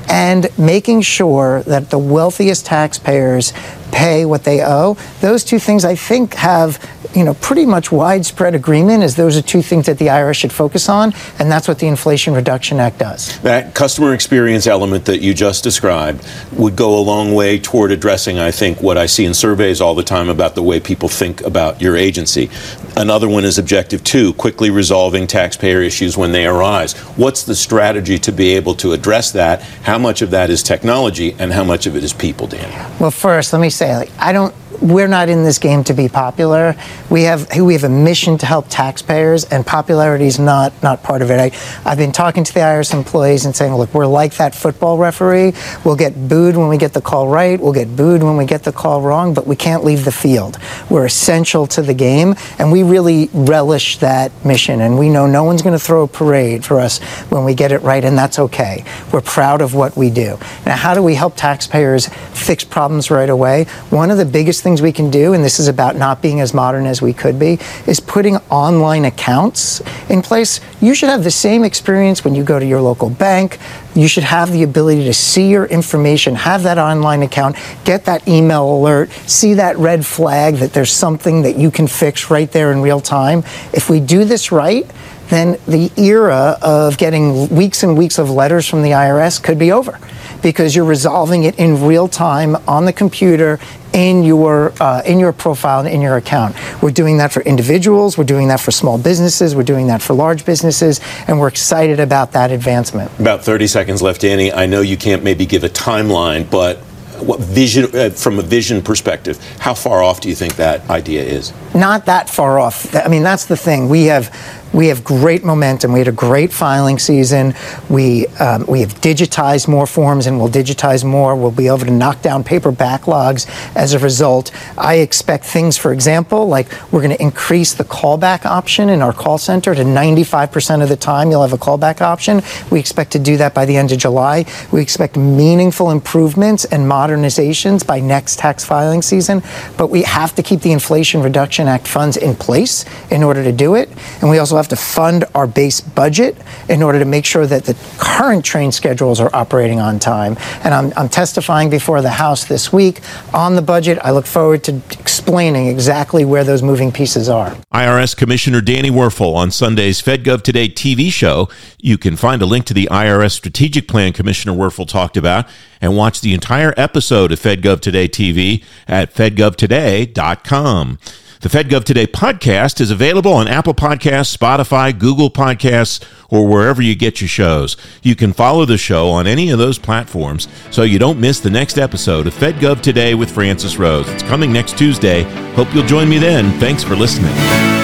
and 0.09 0.47
making 0.57 1.01
sure 1.01 1.61
that 1.63 1.89
the 1.89 1.99
wealthiest 1.99 2.65
taxpayers 2.65 3.53
pay 3.91 4.25
what 4.25 4.43
they 4.43 4.61
owe. 4.63 4.97
Those 5.21 5.43
two 5.43 5.59
things, 5.59 5.83
I 5.83 5.95
think, 5.95 6.33
have 6.35 6.79
you 7.17 7.23
know, 7.23 7.33
pretty 7.33 7.65
much 7.65 7.91
widespread 7.91 8.53
agreement 8.53 9.01
is 9.01 9.15
those 9.15 9.35
are 9.35 9.41
two 9.41 9.63
things 9.63 9.87
that 9.87 9.97
the 9.97 10.05
IRS 10.05 10.35
should 10.35 10.51
focus 10.53 10.87
on, 10.87 11.13
and 11.39 11.51
that's 11.51 11.67
what 11.67 11.79
the 11.79 11.87
Inflation 11.87 12.35
Reduction 12.35 12.79
Act 12.79 12.99
does. 12.99 13.39
That 13.39 13.73
customer 13.73 14.13
experience 14.13 14.67
element 14.67 15.05
that 15.05 15.19
you 15.19 15.33
just 15.33 15.63
described 15.63 16.23
would 16.53 16.75
go 16.75 16.95
a 16.95 17.01
long 17.01 17.33
way 17.33 17.57
toward 17.57 17.91
addressing, 17.91 18.37
I 18.37 18.51
think, 18.51 18.83
what 18.83 18.99
I 18.99 19.07
see 19.07 19.25
in 19.25 19.33
surveys 19.33 19.81
all 19.81 19.95
the 19.95 20.03
time 20.03 20.29
about 20.29 20.53
the 20.53 20.61
way 20.61 20.79
people 20.79 21.09
think 21.09 21.41
about 21.41 21.81
your 21.81 21.97
agency. 21.97 22.51
Another 22.95 23.27
one 23.27 23.45
is 23.45 23.57
objective 23.57 24.03
two, 24.03 24.33
quickly 24.33 24.69
resolving 24.69 25.25
taxpayer 25.25 25.81
issues 25.81 26.17
when 26.17 26.31
they 26.31 26.45
arise. 26.45 26.93
What's 27.17 27.43
the 27.43 27.55
strategy 27.55 28.19
to 28.19 28.31
be 28.31 28.55
able 28.55 28.75
to 28.75 28.93
address 28.93 29.31
that? 29.31 29.63
How 29.81 29.97
much 29.97 30.21
of 30.21 30.29
that 30.31 30.51
is 30.51 30.61
technology 30.61 31.35
and 31.39 31.51
how 31.51 31.63
much 31.63 31.87
of 31.87 31.95
it 31.95 32.03
is 32.03 32.13
people, 32.13 32.45
Dan? 32.45 32.91
Well, 32.99 33.09
first, 33.09 33.53
let 33.53 33.59
me 33.59 33.71
say, 33.71 33.95
like, 33.95 34.11
I 34.19 34.33
don't 34.33 34.53
we're 34.81 35.07
not 35.07 35.29
in 35.29 35.43
this 35.43 35.57
game 35.57 35.83
to 35.85 35.93
be 35.93 36.07
popular. 36.07 36.75
We 37.09 37.23
have 37.23 37.55
we 37.57 37.73
have 37.73 37.83
a 37.83 37.89
mission 37.89 38.37
to 38.39 38.45
help 38.45 38.67
taxpayers, 38.69 39.45
and 39.45 39.65
popularity 39.65 40.25
is 40.25 40.39
not 40.39 40.71
not 40.83 41.03
part 41.03 41.21
of 41.21 41.31
it. 41.31 41.39
I, 41.39 41.89
I've 41.89 41.97
been 41.97 42.11
talking 42.11 42.43
to 42.43 42.53
the 42.53 42.59
IRS 42.59 42.93
employees 42.93 43.45
and 43.45 43.55
saying, 43.55 43.73
look, 43.75 43.93
we're 43.93 44.05
like 44.05 44.35
that 44.35 44.53
football 44.53 44.97
referee. 44.97 45.53
We'll 45.83 45.95
get 45.95 46.27
booed 46.27 46.55
when 46.55 46.67
we 46.67 46.77
get 46.77 46.93
the 46.93 47.01
call 47.01 47.27
right. 47.27 47.59
We'll 47.59 47.73
get 47.73 47.95
booed 47.95 48.23
when 48.23 48.37
we 48.37 48.45
get 48.45 48.63
the 48.63 48.71
call 48.71 49.01
wrong, 49.01 49.33
but 49.33 49.47
we 49.47 49.55
can't 49.55 49.83
leave 49.83 50.05
the 50.05 50.11
field. 50.11 50.57
We're 50.89 51.05
essential 51.05 51.67
to 51.67 51.81
the 51.81 51.93
game, 51.93 52.35
and 52.59 52.71
we 52.71 52.83
really 52.83 53.29
relish 53.33 53.97
that 53.97 54.31
mission. 54.45 54.81
And 54.81 54.99
we 54.99 55.09
know 55.09 55.25
no 55.25 55.43
one's 55.43 55.61
going 55.61 55.77
to 55.77 55.83
throw 55.83 56.03
a 56.03 56.07
parade 56.07 56.63
for 56.63 56.79
us 56.79 56.99
when 57.29 57.45
we 57.45 57.55
get 57.55 57.71
it 57.71 57.81
right, 57.81 58.03
and 58.03 58.17
that's 58.17 58.39
okay. 58.39 58.83
We're 59.11 59.21
proud 59.21 59.61
of 59.61 59.73
what 59.73 59.97
we 59.97 60.09
do. 60.09 60.37
Now, 60.65 60.75
how 60.75 60.93
do 60.93 61.01
we 61.01 61.15
help 61.15 61.35
taxpayers 61.35 62.07
fix 62.33 62.63
problems 62.63 63.09
right 63.09 63.29
away? 63.29 63.65
One 63.89 64.11
of 64.11 64.17
the 64.17 64.25
biggest 64.25 64.63
things 64.67 64.81
we 64.81 64.91
can 64.91 65.09
do, 65.09 65.31
and 65.31 65.45
this 65.45 65.61
is 65.61 65.69
about 65.69 65.95
not 65.95 66.21
being 66.21 66.41
as 66.41 66.53
modern 66.53 66.85
as 66.85 67.01
we 67.01 67.13
could 67.13 67.39
be, 67.39 67.57
is 67.85 68.01
putting 68.01 68.35
online 68.49 69.05
accounts 69.05 69.81
in 70.09 70.21
place. 70.21 70.59
You 70.81 70.93
should 70.93 71.07
have 71.07 71.23
the 71.23 71.31
same 71.31 71.63
experience 71.63 72.25
when 72.25 72.35
you 72.35 72.43
go 72.43 72.59
to 72.59 72.65
your 72.65 72.81
local 72.81 73.09
bank. 73.09 73.59
You 73.95 74.09
should 74.09 74.25
have 74.25 74.51
the 74.51 74.63
ability 74.63 75.05
to 75.05 75.13
see 75.13 75.49
your 75.49 75.67
information, 75.67 76.35
have 76.35 76.63
that 76.63 76.77
online 76.77 77.21
account, 77.21 77.55
get 77.85 78.03
that 78.05 78.27
email 78.27 78.69
alert, 78.69 79.09
see 79.25 79.53
that 79.53 79.77
red 79.77 80.05
flag 80.05 80.55
that 80.55 80.73
there's 80.73 80.91
something 80.91 81.43
that 81.43 81.55
you 81.55 81.71
can 81.71 81.87
fix 81.87 82.29
right 82.29 82.51
there 82.51 82.73
in 82.73 82.81
real 82.81 82.99
time. 82.99 83.45
If 83.71 83.89
we 83.89 84.01
do 84.01 84.25
this 84.25 84.51
right, 84.51 84.85
then 85.29 85.57
the 85.67 85.91
era 85.97 86.57
of 86.61 86.97
getting 86.97 87.49
weeks 87.49 87.83
and 87.83 87.97
weeks 87.97 88.17
of 88.17 88.29
letters 88.29 88.67
from 88.67 88.81
the 88.81 88.91
IRS 88.91 89.41
could 89.41 89.59
be 89.59 89.71
over 89.71 89.99
because 90.41 90.75
you're 90.75 90.85
resolving 90.85 91.43
it 91.43 91.57
in 91.59 91.85
real 91.85 92.07
time 92.07 92.55
on 92.67 92.85
the 92.85 92.93
computer 92.93 93.59
in 93.93 94.23
your 94.23 94.73
uh, 94.79 95.01
in 95.05 95.19
your 95.19 95.33
profile 95.33 95.79
and 95.79 95.89
in 95.89 96.01
your 96.01 96.17
account. 96.17 96.55
We're 96.81 96.91
doing 96.91 97.17
that 97.17 97.31
for 97.31 97.41
individuals. 97.41 98.17
We're 98.17 98.25
doing 98.25 98.47
that 98.49 98.59
for 98.59 98.71
small 98.71 98.97
businesses. 98.97 99.55
We're 99.55 99.63
doing 99.63 99.87
that 99.87 100.01
for 100.01 100.13
large 100.13 100.45
businesses, 100.45 101.01
and 101.27 101.39
we're 101.39 101.47
excited 101.47 101.99
about 101.99 102.33
that 102.33 102.51
advancement. 102.51 103.11
About 103.19 103.43
30 103.43 103.67
seconds 103.67 104.01
left, 104.01 104.21
Danny. 104.21 104.51
I 104.51 104.65
know 104.65 104.81
you 104.81 104.97
can't 104.97 105.23
maybe 105.23 105.45
give 105.45 105.63
a 105.63 105.69
timeline, 105.69 106.49
but 106.49 106.77
what 107.19 107.39
vision 107.39 107.85
uh, 107.95 108.09
from 108.11 108.37
a 108.37 108.43
vision 108.43 108.81
perspective 108.81 109.43
how 109.57 109.73
far 109.73 110.03
off 110.03 110.21
do 110.21 110.29
you 110.29 110.35
think 110.35 110.55
that 110.55 110.87
idea 110.89 111.23
is 111.23 111.51
not 111.73 112.05
that 112.05 112.29
far 112.29 112.59
off 112.59 112.95
i 112.95 113.07
mean 113.07 113.23
that's 113.23 113.45
the 113.45 113.57
thing 113.57 113.89
we 113.89 114.05
have 114.05 114.29
we 114.73 114.87
have 114.87 115.03
great 115.03 115.43
momentum. 115.43 115.93
We 115.93 115.99
had 115.99 116.07
a 116.07 116.11
great 116.11 116.51
filing 116.51 116.99
season. 116.99 117.53
We 117.89 118.27
um, 118.37 118.65
we 118.67 118.81
have 118.81 118.93
digitized 119.01 119.67
more 119.67 119.87
forms, 119.87 120.27
and 120.27 120.39
we'll 120.39 120.49
digitize 120.49 121.03
more. 121.03 121.35
We'll 121.35 121.51
be 121.51 121.67
able 121.67 121.79
to 121.79 121.91
knock 121.91 122.21
down 122.21 122.43
paper 122.43 122.71
backlogs 122.71 123.47
as 123.75 123.93
a 123.93 123.99
result. 123.99 124.51
I 124.77 124.95
expect 124.95 125.45
things, 125.45 125.77
for 125.77 125.93
example, 125.93 126.47
like 126.47 126.67
we're 126.91 127.01
going 127.01 127.15
to 127.15 127.21
increase 127.21 127.73
the 127.73 127.83
callback 127.83 128.45
option 128.45 128.89
in 128.89 129.01
our 129.01 129.13
call 129.13 129.37
center 129.37 129.73
to 129.73 129.83
95% 129.83 130.83
of 130.83 130.89
the 130.89 130.95
time. 130.95 131.31
You'll 131.31 131.41
have 131.41 131.53
a 131.53 131.57
callback 131.57 132.01
option. 132.01 132.41
We 132.69 132.79
expect 132.79 133.11
to 133.13 133.19
do 133.19 133.37
that 133.37 133.53
by 133.53 133.65
the 133.65 133.77
end 133.77 133.91
of 133.91 133.99
July. 133.99 134.45
We 134.71 134.81
expect 134.81 135.17
meaningful 135.17 135.91
improvements 135.91 136.65
and 136.65 136.89
modernizations 136.89 137.85
by 137.85 137.99
next 137.99 138.39
tax 138.39 138.65
filing 138.65 139.01
season. 139.01 139.41
But 139.77 139.87
we 139.89 140.03
have 140.03 140.35
to 140.35 140.43
keep 140.43 140.61
the 140.61 140.71
Inflation 140.71 141.21
Reduction 141.21 141.67
Act 141.67 141.87
funds 141.87 142.17
in 142.17 142.35
place 142.35 142.85
in 143.09 143.23
order 143.23 143.43
to 143.43 143.51
do 143.51 143.75
it, 143.75 143.89
and 144.21 144.29
we 144.29 144.37
also 144.37 144.56
have 144.57 144.67
to 144.69 144.75
fund 144.75 145.25
our 145.35 145.47
base 145.47 145.81
budget 145.81 146.37
in 146.69 146.83
order 146.83 146.99
to 146.99 147.05
make 147.05 147.25
sure 147.25 147.45
that 147.45 147.65
the 147.65 147.75
current 147.97 148.43
train 148.43 148.71
schedules 148.71 149.19
are 149.19 149.29
operating 149.33 149.79
on 149.79 149.99
time. 149.99 150.37
And 150.63 150.73
I'm, 150.73 150.93
I'm 150.97 151.09
testifying 151.09 151.69
before 151.69 152.01
the 152.01 152.09
House 152.09 152.45
this 152.45 152.73
week 152.73 153.01
on 153.33 153.55
the 153.55 153.61
budget. 153.61 153.99
I 154.01 154.11
look 154.11 154.25
forward 154.25 154.63
to 154.65 154.81
explaining 154.91 155.67
exactly 155.67 156.25
where 156.25 156.43
those 156.43 156.63
moving 156.63 156.91
pieces 156.91 157.29
are. 157.29 157.55
IRS 157.73 158.15
Commissioner 158.15 158.61
Danny 158.61 158.89
Werfel 158.89 159.35
on 159.35 159.51
Sunday's 159.51 160.01
FedGov 160.01 160.41
Today 160.41 160.67
TV 160.67 161.11
show. 161.11 161.49
You 161.79 161.97
can 161.97 162.15
find 162.15 162.41
a 162.41 162.45
link 162.45 162.65
to 162.65 162.73
the 162.73 162.87
IRS 162.91 163.31
strategic 163.33 163.87
plan 163.87 164.13
Commissioner 164.13 164.53
Werfel 164.53 164.87
talked 164.87 165.17
about 165.17 165.47
and 165.81 165.95
watch 165.95 166.21
the 166.21 166.33
entire 166.33 166.73
episode 166.77 167.31
of 167.31 167.39
FedGov 167.39 167.81
Today 167.81 168.07
TV 168.07 168.63
at 168.87 169.13
fedgovtoday.com. 169.13 170.99
The 171.39 171.49
FedGov 171.49 171.83
Today 171.83 172.07
podcast 172.07 172.81
is 172.81 172.89
available 172.89 173.31
on 173.31 173.47
Apple 173.47 173.75
Podcasts, 173.75 174.35
Spotify, 174.35 174.97
Google 174.97 175.29
Podcasts, 175.29 176.03
or 176.31 176.47
wherever 176.47 176.81
you 176.81 176.95
get 176.95 177.21
your 177.21 177.27
shows. 177.27 177.77
You 178.01 178.15
can 178.15 178.33
follow 178.33 178.65
the 178.65 178.77
show 178.79 179.09
on 179.09 179.27
any 179.27 179.51
of 179.51 179.59
those 179.59 179.77
platforms 179.77 180.47
so 180.71 180.81
you 180.81 180.97
don't 180.97 181.19
miss 181.19 181.39
the 181.39 181.51
next 181.51 181.77
episode 181.77 182.25
of 182.25 182.33
FedGov 182.33 182.81
Today 182.81 183.13
with 183.13 183.29
Francis 183.29 183.77
Rose. 183.77 184.09
It's 184.09 184.23
coming 184.23 184.51
next 184.51 184.79
Tuesday. 184.79 185.23
Hope 185.53 185.71
you'll 185.75 185.85
join 185.85 186.09
me 186.09 186.17
then. 186.17 186.59
Thanks 186.59 186.83
for 186.83 186.95
listening. 186.95 187.76